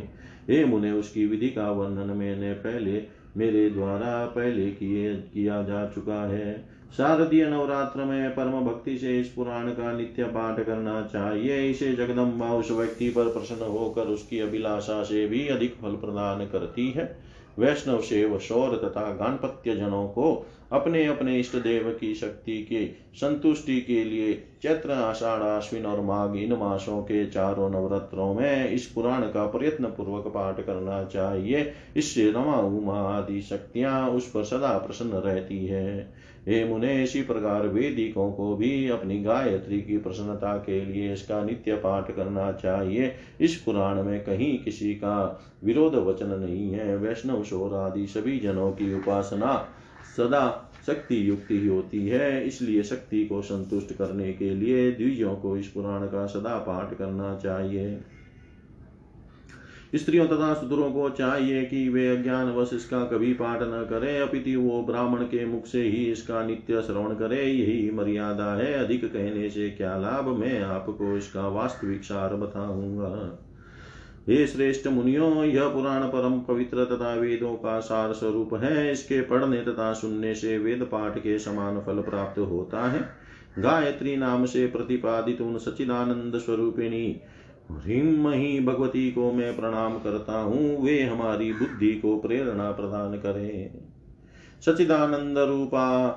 हे 0.49 0.65
मुने, 0.65 0.91
उसकी 0.91 1.25
विधि 1.25 1.49
का 1.49 1.71
वर्णन 1.71 2.17
मैंने 2.17 2.53
पहले 2.53 3.03
मेरे 3.37 3.69
द्वारा 3.69 4.25
पहले 4.25 4.71
किए, 4.71 5.15
किया 5.15 5.63
जा 5.63 5.85
चुका 5.85 6.27
है। 6.27 6.81
शारदीय 6.97 7.45
नवरात्र 7.45 8.03
में 8.03 8.29
परम 8.31 8.61
भक्ति 8.61 8.97
से 8.97 9.19
इस 9.19 9.27
पुराण 9.27 9.69
का 9.69 9.91
नित्य 9.97 10.23
पाठ 10.23 10.65
करना 10.65 11.01
चाहिए। 11.13 11.69
इसे 11.69 11.93
जगदम्बा 11.93 12.53
उस 12.53 12.71
व्यक्ति 12.71 13.09
पर 13.09 13.23
प्रसन्न 13.23 13.67
होकर 13.67 14.01
उसकी 14.01 14.39
अभिलाषा 14.39 15.03
से 15.03 15.27
भी 15.27 15.47
अधिक 15.47 15.75
फल 15.75 15.91
प्रदान 15.91 16.45
करती 16.45 16.91
है। 16.91 17.20
वैष्णव 17.59 18.01
सेव 18.01 18.39
शौर 18.39 18.75
तथा 18.75 19.01
गणपत्य 19.01 19.75
जनों 19.75 20.07
को 20.07 20.45
अपने 20.71 21.05
अपने 21.05 21.39
इष्ट 21.39 21.55
देव 21.55 21.97
की 22.01 22.15
शक्ति 22.15 22.63
के, 22.63 22.85
संतुष्टि 23.15 23.81
के 23.81 24.03
लिए 24.03 24.33
चैत्र, 24.61 24.91
आषाढ़, 24.91 25.41
अश्विन 25.41 25.85
और 25.85 26.01
माघ 26.01 26.35
इन 26.35 26.53
मासों 26.53 27.01
के 27.01 27.25
चारों 27.25 27.69
नवरात्रों 27.69 28.33
में 28.33 28.69
इस 28.69 28.85
पुराण 28.85 29.21
का 29.21 29.45
प्रयत्न 29.45 29.85
पूर्वक 29.85 30.27
पाठ 30.27 30.65
करना 30.65 31.03
चाहिए। 31.03 31.73
इससे 31.97 32.31
रमा 32.31 32.57
उमा 32.57 32.99
आदि 33.01 33.41
शक्तियाँ 33.41 34.09
उस 34.09 34.29
पर 34.29 34.43
सदा 34.43 34.77
प्रसन्न 34.77 35.11
रहती 35.11 35.65
है। 35.65 36.13
हे 36.47 36.63
मुने, 36.65 37.03
इसी 37.03 37.21
प्रकार 37.21 37.67
वेदिकों 37.67 38.31
को 38.31 38.55
भी 38.55 38.89
अपनी 38.89 39.23
गायत्री 39.23 39.81
की 39.81 39.97
प्रसन्नता 39.97 40.57
के 40.57 40.85
लिए 40.85 41.13
इसका 41.13 41.43
नित्य 41.43 41.75
पाठ 41.75 42.15
करना 42.15 42.51
चाहिए। 42.51 43.13
इस 43.41 43.55
पुराण 43.55 44.03
में 44.03 44.23
कहीं 44.23 44.57
किसी 44.59 44.93
का 44.93 45.41
विरोध 45.63 45.95
वचन 45.95 46.27
नहीं 46.27 46.71
है। 46.71 46.97
वैष्णव, 46.97 47.43
शोर 47.43 47.73
आदि 47.73 48.07
सभी 48.07 48.39
जनों 48.39 48.71
की 48.71 48.93
उपासना 48.93 49.67
सदा 50.17 50.71
शक्ति 50.87 51.29
युक्ति 51.29 51.59
ही 51.59 51.67
होती 51.67 52.07
है। 52.07 52.47
इसलिए 52.47 52.83
शक्ति 52.83 53.25
को 53.25 53.41
संतुष्ट 53.41 53.93
करने 53.93 54.33
के 54.33 54.49
लिए 54.49 54.91
द्विजों 54.91 55.35
को 55.35 55.57
इस 55.57 55.67
पुराण 55.67 56.05
का 56.05 56.25
सदा 56.25 56.57
पाठ 56.57 56.97
करना 56.97 57.35
चाहिए। 57.35 57.99
स्त्रियों 59.95 60.27
तथा 60.27 60.53
सुदूरों 60.53 60.91
को 60.91 61.09
चाहिए 61.09 61.63
कि 61.65 61.89
वे 61.89 62.17
अज्ञान 62.17 62.51
वश 62.51 62.69
इसका 62.73 63.03
कभी 63.03 63.33
पाठ 63.33 63.59
न 63.61 63.87
करें, 63.89 64.19
अपिति 64.19 64.55
वो 64.55 64.83
ब्राह्मण 64.83 65.23
के 65.23 65.45
मुख 65.45 65.65
से 65.65 65.81
ही 65.81 66.11
इसका 66.11 66.45
नित्य 66.45 66.81
श्रवण 66.81 67.15
करे, 67.15 67.43
यही 67.43 67.91
मर्यादा 67.91 68.55
है। 68.55 68.73
अधिक 68.73 69.05
कहने 69.05 69.49
से 69.49 69.69
क्या 69.69 69.97
लाभ? 69.97 70.27
मैं 70.27 70.61
आपको 70.61 71.17
इसका 71.17 71.47
वास्तविक 71.47 72.03
सार 72.03 72.35
बताऊँगा। 72.35 73.39
हे 74.29 74.47
श्रेष्ठ 74.47 74.87
मुनियों, 74.87 75.43
यह 75.43 75.67
पुराण 75.67 76.03
परम 76.03 76.39
पवित्र 76.39 76.85
तथा 76.85 77.13
वेदों 77.13 77.53
का 77.53 77.79
सार 77.79 78.13
स्वरूप 78.13 78.53
है। 78.53 78.91
इसके 78.91 79.21
पढ़ने 79.21 79.57
तथा 79.57 79.93
सुनने 79.93 80.35
से 80.35 80.57
वेद 80.57 80.83
पाठ 80.83 81.17
के 81.17 81.39
समान 81.39 81.79
फल 81.79 82.01
प्राप्त 82.01 82.39
होता 82.39 82.89
है। 82.91 83.09
गायत्री 83.59 84.15
नाम 84.17 84.45
से 84.45 84.67
प्रतिपादित 84.67 85.41
उन 85.41 85.57
सचिदानंद 85.57 86.37
स्वरूपिणी 86.37 87.21
ह्रीम 87.71 88.29
ही 88.29 88.59
भगवती 88.59 89.11
को 89.11 89.31
मैं 89.31 89.57
प्रणाम 89.57 89.97
करता 89.99 90.33
हूँ, 90.33 90.83
वे 90.83 91.03
हमारी 91.03 91.53
बुद्धि 91.53 91.95
को 91.95 92.19
प्रेरणा 92.19 92.71
प्रदान 92.71 93.15
करें। 93.15 93.71
सचिदानंद 94.61 95.37
रूपा, 95.37 96.09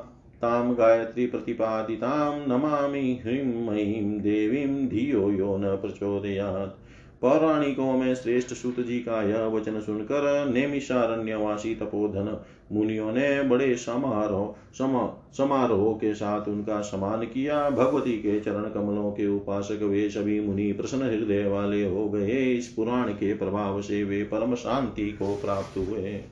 ताम 0.42 0.74
गायत्री 0.74 1.26
प्रतिपादिताम 1.26 2.52
नमामि 2.52 3.20
ह्रीं 3.24 3.66
महीं 3.66 4.20
देवीं 4.20 4.88
धियो 4.88 5.30
यो 5.30 5.56
न 5.56 5.76
प्रचोदयात्। 5.76 6.83
पौराणिकों 7.24 7.92
में 7.92 8.14
श्रेष्ठ 8.14 8.48
सूत 8.48 8.80
जी 8.80 8.98
का 8.98 9.22
यह 9.22 9.44
वचन 9.44 9.80
सुनकर 9.80 10.50
नेमिषारण्यवासी 10.54 11.74
तपोधन 11.74 12.44
मुनियों 12.72 13.12
ने 13.12 13.42
बड़े 13.42 13.76
समारोह 13.76 14.74
सम, 14.74 15.08
समारोह 15.32 15.94
के 15.94 16.14
साथ 16.14 16.48
उनका 16.48 16.80
सम्मान 16.80 17.20
किया। 17.20 17.70
भगवती 17.70 18.12
के 18.12 18.40
चरण 18.40 18.62
कमलों 18.62 19.10
के 19.10 19.26
उपासक 19.26 19.82
वे 19.82 20.10
सभी 20.10 20.40
मुनि 20.40 20.72
प्रसन्न 20.72 21.02
हृदय 21.02 21.48
वाले 21.48 21.88
हो 21.88 22.08
गए। 22.08 22.52
इस 22.54 22.68
पुराण 22.68 23.08
के 23.08 23.34
प्रभाव 23.34 23.82
से 23.82 24.04
वे 24.04 24.22
परम 24.22 24.54
शांति 24.54 25.10
को 25.10 25.34
प्राप्त 25.36 25.78
हुए। 25.78 26.24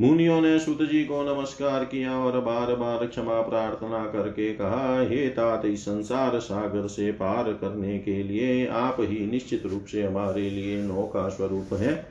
मुनियों 0.00 0.40
ने 0.40 0.58
सुत 0.58 0.82
जी 0.82 1.04
को 1.04 1.22
नमस्कार 1.22 1.84
किया 1.84 2.18
और 2.18 2.40
बार 2.40 2.74
बार 2.74 3.06
क्षमा 3.06 3.40
प्रार्थना 3.40 4.04
करके 4.06 4.52
कहा, 4.52 5.00
हे 5.00 5.28
तात, 5.28 5.64
इस 5.64 5.82
संसार 5.82 6.38
सागर 6.38 6.86
से 6.86 7.12
पार 7.12 7.52
करने 7.52 7.98
के 7.98 8.22
लिए 8.22 8.66
आप 8.66 8.96
ही 9.00 9.26
निश्चित 9.30 9.66
रूप 9.66 9.84
से 9.84 10.02
हमारे 10.02 10.50
लिए 10.50 10.82
नौका 10.82 11.28
स्वरूप 11.28 11.72
है। 11.72 12.06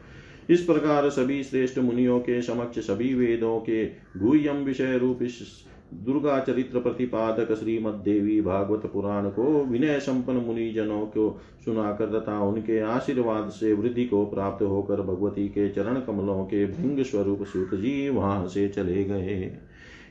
इस 0.49 0.61
प्रकार 0.61 1.09
सभी 1.09 1.43
श्रेष्ठ 1.43 1.77
मुनियों 1.77 2.19
के 2.19 2.41
समक्ष 2.41 2.79
सभी 2.79 3.13
वेदों 3.13 3.59
के 3.59 3.85
गुह्यम 4.17 4.55
विषय 4.55 4.97
रूप 4.97 5.19
दुर्गा 5.93 6.39
चरित्र 6.39 6.79
प्रतिपादक 6.79 7.53
श्रीमद्देवी 7.53 8.41
भागवत 8.41 8.85
पुराण 8.85 9.29
को 9.29 9.43
विनय 9.65 9.99
संपन्न 9.99 10.38
मुनि 10.38 10.71
जनों 10.71 11.05
को 11.05 11.41
सुनाकर 11.65 12.19
तथा 12.19 12.39
उनके 12.39 12.79
आशीर्वाद 12.79 13.49
से 13.49 13.73
वृद्धि 13.73 14.05
को 14.05 14.25
प्राप्त 14.25 14.63
होकर 14.63 15.01
भगवती 15.01 15.47
के 15.47 15.69
चरण 15.69 15.99
कमलों 15.99 16.43
के 16.45 16.65
भृंग 16.65 17.03
स्वरूप 17.03 17.43
सूत 17.43 17.75
जी 17.75 18.09
वहाँ 18.09 18.47
से 18.47 18.67
चले 18.69 19.03
गए। 19.03 19.57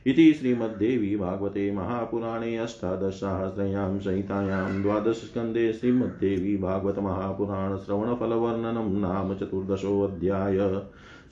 इति 0.07 0.33
श्रीमद्देवी 0.33 1.15
भागवते 1.15 1.71
महापुराणे 1.71 2.57
अष्टादशसहस्रयां 2.57 3.99
संहितायां 3.99 4.81
द्वादशस्कन्धे 4.81 5.73
श्रीमद्देवी 5.73 6.57
भागवत 6.57 6.99
महापुराण 6.99 7.77
श्रवणफलवर्णनं 7.77 8.99
नाम 9.01 9.33
चतुर्दशोऽध्याय। 9.35 10.57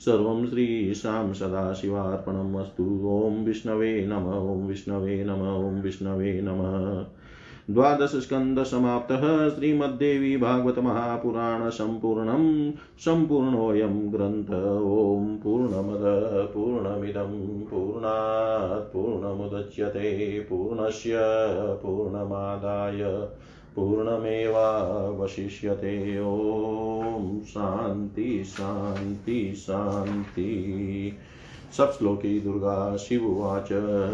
सर्वं 0.00 0.46
श्रीशां 0.46 1.32
सदाशिवार्पणम् 1.32 2.56
अस्तु 2.56 2.84
ॐ 3.04 3.44
विष्णवे 3.44 4.06
नम, 4.06 4.26
ॐ 4.26 4.66
विष्णवे 4.66 5.24
नम, 5.24 5.68
ॐ 5.68 5.82
विष्णवे 5.82 6.40
नमः। 6.40 7.06
द्वादशस्कन्धसमाप्तः 7.70 9.48
श्रीमद्देवी 9.48 10.36
भागवतमहापुराण 10.36 11.70
सम्पूर्णं 11.70 12.72
सम्पूर्णोऽयं 12.98 14.12
ग्रन्थ 14.12 14.82
ॐ 14.82 15.38
पूर्णमद, 15.44 16.02
पूर्णमिदं, 16.54 17.60
पूर्णात् 17.60 18.92
पूर्णमुदच्यते, 18.92 20.40
पूर्णस्य 20.40 21.18
पूर्णमादाय 21.82 23.28
पूर्णमेवावशिष्यते। 23.76 26.18
ॐ 26.18 27.40
शान्ति 27.40 28.42
शान्ति 28.44 29.54
शान्ति। 29.56 31.12
सप्श्लोकी 31.72 32.40
दुर्गा 32.40 32.96
शिवुवाच 32.96 33.68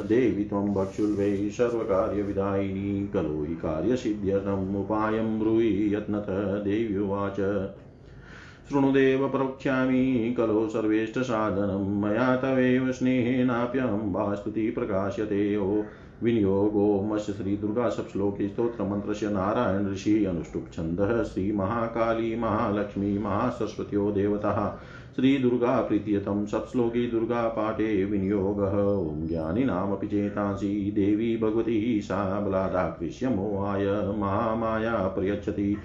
देवि 0.07 0.45
त्वं 0.45 0.75
भक्षुल्वै 0.75 1.51
सर्वकार्यविदायिनी 1.51 3.07
खलु 3.07 3.45
हि 3.45 3.55
कार्यसिद्ध्यर्थम् 3.55 4.77
उपायं 4.77 5.39
ब्रूहि 5.41 5.95
यत्नत। 5.95 6.27
देव्युवाच 6.65 7.37
शृणुदेव 8.69 9.29
प्रवक्ष्यामि, 9.29 10.35
खलु 10.39 10.69
सर्वेष्टसाधनं 10.69 12.01
मया 12.01 12.37
तवेव 12.37 12.93
स्नेहेनाप्यं 12.93 14.13
वास्तुति 14.13 14.71
प्रकाश्यते। 14.71 15.57
ओ 15.57 15.83
विनियोगो 16.23 17.03
मस्य 17.03 17.33
श्री 17.33 17.57
दुर्गा 17.57 17.89
सप्श्लोकी 17.89 18.49
स्त्रोत्र 18.49 18.85
मंत्र 18.85 19.15
से 19.15 19.29
नारायण 19.29 19.93
ऋषि 19.93 20.25
अनुष्टुप 20.25 20.67
छंद 20.73 21.29
श्री 21.35 21.53
महाकाली 21.53 22.37
महालक्ष्मी 22.37 23.19
महासरस्वत्यो 23.19 24.11
देवता। 24.11 24.83
श्री 25.17 25.39
दुर्गा 25.39 25.81
प्रीतियतम 25.81 26.45
सप्श्लोकी 26.45 27.11
दुर्गा 27.11 27.49
पाठे 27.49 28.05
विनियोग। 28.05 28.61
ओम 28.61 29.27
ज्ञानी 29.29 29.65
नाम 29.65 29.97
चेतांसी। 29.97 30.91
देवी 30.91 31.37
भगवती 31.37 32.01
सा 32.01 32.41
बलादाकृष्य 32.41 33.29
मोहाय 33.29 33.85
महामाया 34.19 34.95
प्रयच्छति। 34.95 35.77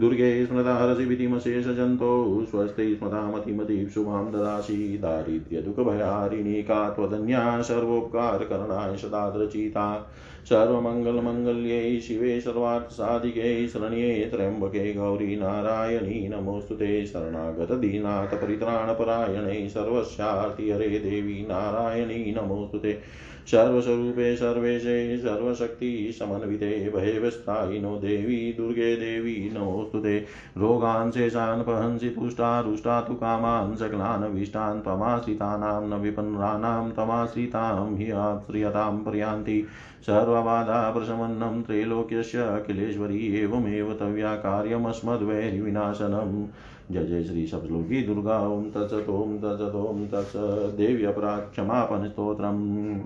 दुर्गे 0.00 0.46
स्मृता 0.46 0.74
हरसिभितिमशेषजन्तौ 0.74 2.44
स्वस्ते 2.50 2.94
स्मृतामतिमतीं 2.94 3.88
शुभां 3.88 4.24
ददासि। 4.32 4.98
दारिद्र्यदुःखभयारिणी 5.02 6.62
का 6.62 6.90
त्वदन्या 6.90 7.62
सर्वोपकारकरणाय 7.62 8.96
सदाद्रचिता। 8.96 10.12
सर्वमङ्गलमङ्गल्यै 10.48 12.00
शिवे 12.00 12.40
सर्वार्थसाधिके 12.40 13.68
शरण्ये 13.68 14.30
त्र्यम्बके 14.34 14.94
गौरी 14.94 15.36
नारायणी, 15.36 16.28
नमोऽस्तु 16.28 16.74
ते 16.74 17.06
शरणागतदीनाथ 17.06 18.26
परित्राणपरायणे 18.26 19.68
सर्वस्यार्ति 19.68 20.70
हरे 20.70 20.88
देवी 20.88 21.46
नारायणी, 21.48 22.34
नमोऽस्तु 22.36 22.78
ते 22.78 22.98
सर्वस्वरूपे 23.46 24.36
सर्वेशे 24.36 25.18
सर्वशक्तिसमन्विते 25.18 26.90
भयवस्थायिनो 26.96 27.96
देवी, 27.96 28.52
दुर्गे 28.52 28.96
देवी, 28.96 29.50
नमोऽस्तु 29.54 29.98
ते 29.98 30.18
रोगान् 30.58 31.12
शेषान् 31.12 31.62
पहंसि 31.62 32.08
तुष्टारुष्टा 32.08 33.00
तु 33.00 33.14
कामान् 33.14 33.76
सकलानभीष्टान् 33.76 34.82
त्वमाश्रितानां 34.82 35.82
न 35.88 35.94
विपन्नानां 35.94 36.90
तमाश्रितां 36.90 37.96
हि 37.96 38.10
आश्रियतां 38.10 38.98
पर्यान्ति। 38.98 39.66
सर्वबाधा 40.02 40.90
प्रशमन्नं 40.90 41.62
त्रैलोक्यस्य 41.62 42.38
अखिलेश्वरी 42.38 43.40
एवमेव 43.40 43.96
तव्या 44.00 44.36
कार्यमस्मद्वैरिविनाशनम् 44.36 46.46
जय 46.94 47.04
जय 47.04 47.24
श्री 47.24 47.46
सप्तलोकी 47.46 48.02
दुर्गा 48.02 48.70
तत्सत, 48.70 49.08
ओं 49.08 49.38
तत्सत, 49.38 49.74
ओं 49.74 50.06
तत्स 50.06 50.32
देव्यपराक्षमापन 50.76 52.08
स्तोत्रम् 52.08 53.00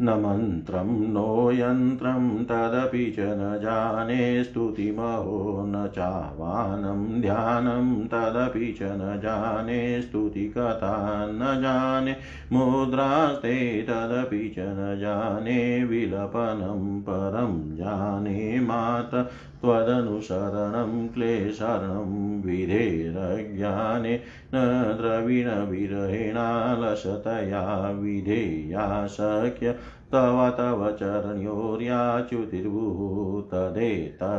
न 0.00 0.10
मन्त्रं 0.10 1.12
नो 1.12 1.52
यन्त्रं 1.52 2.44
तदपि 2.44 3.10
च 3.10 3.20
न 3.20 3.58
जाने 3.62 4.44
स्तुतिमहो, 4.44 5.64
न 5.66 5.86
चावानं 5.88 7.20
ध्यानं 7.20 8.06
तदपि 8.06 8.72
च 8.72 8.82
न 8.82 9.20
जाने 9.22 10.02
स्तुतिकथा, 10.02 11.26
न 11.26 11.60
जाने 11.60 12.16
मुद्रास्ते 12.52 13.82
तदपि 13.82 14.48
च 14.48 14.58
न 14.58 14.98
जाने 15.00 15.84
विलपनं 15.84 17.00
परं 17.00 17.76
जाने 17.76 18.60
मात्र 18.60 19.24
त्वदनुसरणं 19.62 20.92
क्लेशरणं 21.14 22.10
विधेरज्ञाने 22.46 24.14
न 24.54 24.56
द्रविणविरहेणालसतया 25.00 27.62
विधेया 28.00 28.86
शक्य 29.16 29.66
तव 30.12 30.38
तव 30.58 30.80
चरण्योर्याच्युतिर्भूः 31.00 33.08
तदेतच्छन्तव्यं 33.52 34.34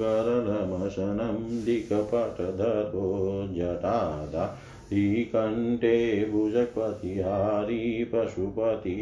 गरलमशनं 0.00 1.38
दिक्पटधरो 1.64 3.08
जटादा 3.54 4.44
श्रीकण्ठे 4.88 5.98
भुजपतिहारी 6.32 8.04
पशुपति 8.04 8.96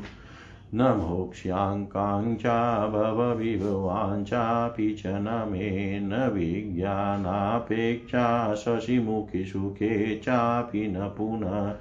न 0.73 0.81
मोक्ष्याङ्काङ्क्षा 0.81 2.87
भवविभवाञ्चापि 2.87 4.93
च 4.93 5.03
न 5.07 5.47
मे 5.51 5.99
न 5.99 6.31
विज्ञानापेक्षा 6.33 8.55
शशिमुखिसुखे 8.55 10.15
चापि 10.15 10.87
न 10.87 11.13
पुनः 11.17 11.73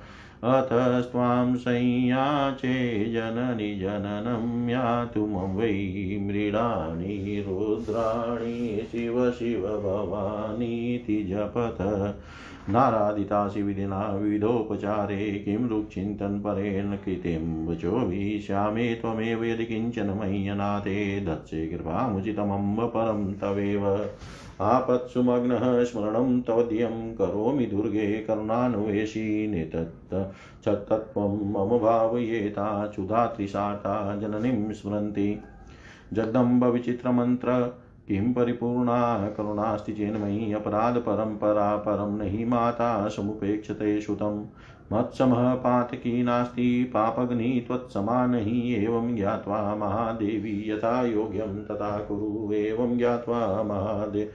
अतस्त्वां 0.44 1.56
संयाचे 1.56 2.74
जननि 3.12 3.74
जननं 3.74 4.68
यातु 4.68 5.26
मम 5.26 5.54
वै 5.56 5.70
मृडानि 6.20 7.44
रुद्राणि 7.48 8.86
शिव 8.92 9.30
शिव 9.30 9.60
भवानीति 9.60 11.22
जपत 11.22 11.78
नारादितासि 12.68 13.62
विधिना 13.62 14.00
विविधोपचारे 14.12 15.30
किं 15.44 15.68
रुचिन्तनपरेण 15.68 16.94
कृतिं 16.96 17.66
वचोभिश्यामे 17.66 18.94
त्वमेव 18.94 19.44
यदि 19.44 19.64
किंचन 19.64 20.10
मह्यनाथे 20.20 21.20
दत्से 21.20 21.66
कृपामुचितमम्ब 21.66 22.84
परं 22.84 23.32
तवेव। 23.32 23.84
आपत्सु 24.64 25.22
मग्नः 25.22 25.84
स्मरणं 25.84 26.42
तवद्यं 26.42 27.14
करोमि 27.14 27.66
दुर्गे 27.66 28.20
करुणान्वेषी 28.20 29.46
नितत् 29.46 30.14
तत्त्वं 30.68 31.52
मम 31.52 31.78
क्षुधात्रिशाता 32.90 34.16
जननीं 34.16 34.72
स्मरन्ति। 34.72 35.40
जगदम्बविचित्रमन्त्र, 36.12 37.80
किं 38.08 38.32
परिपूर्णा 38.32 39.28
करुणास्ति 39.28 39.92
चेन्मयि 39.92 40.52
अपराधपरम्परा 40.52 41.76
परं 41.76 42.18
नहि 42.18 42.44
माता 42.44 43.08
समुपेक्षते 43.08 44.00
श्रुतं। 44.00 44.46
मत्समः 44.92 45.54
पातकी 45.54 46.22
नास्ति, 46.22 46.84
पापग्नि 46.84 47.64
त्वत्समा 47.68 48.36
एवं 48.74 49.16
ज्ञात्वा 49.16 49.74
महादेवी 49.74 50.70
यथा 50.70 51.06
योग्यं 51.06 51.64
तथा 51.64 51.98
कुरु 51.98 52.52
एवं 52.52 52.98
ज्ञात्वा 52.98 53.62
महादेवी 53.62 54.30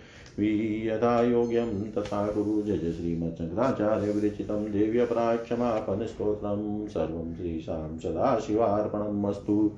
यथा 0.45 1.23
योग्यं 1.23 1.91
तथा 1.91 2.27
कुरु 2.27 2.61
जय 2.61 2.77
जय 2.77 2.91
श्रीमच्छङ्कराचार्य 2.91 4.11
विरचितं 4.11 4.63
देव्यपराक्षमापनस्तोत्रं 4.63 6.87
सर्वं 6.87 7.35
श्रीशां 7.35 7.99
सदाशिवार्पणम् 7.99 9.25
अस्तु। 9.25 9.71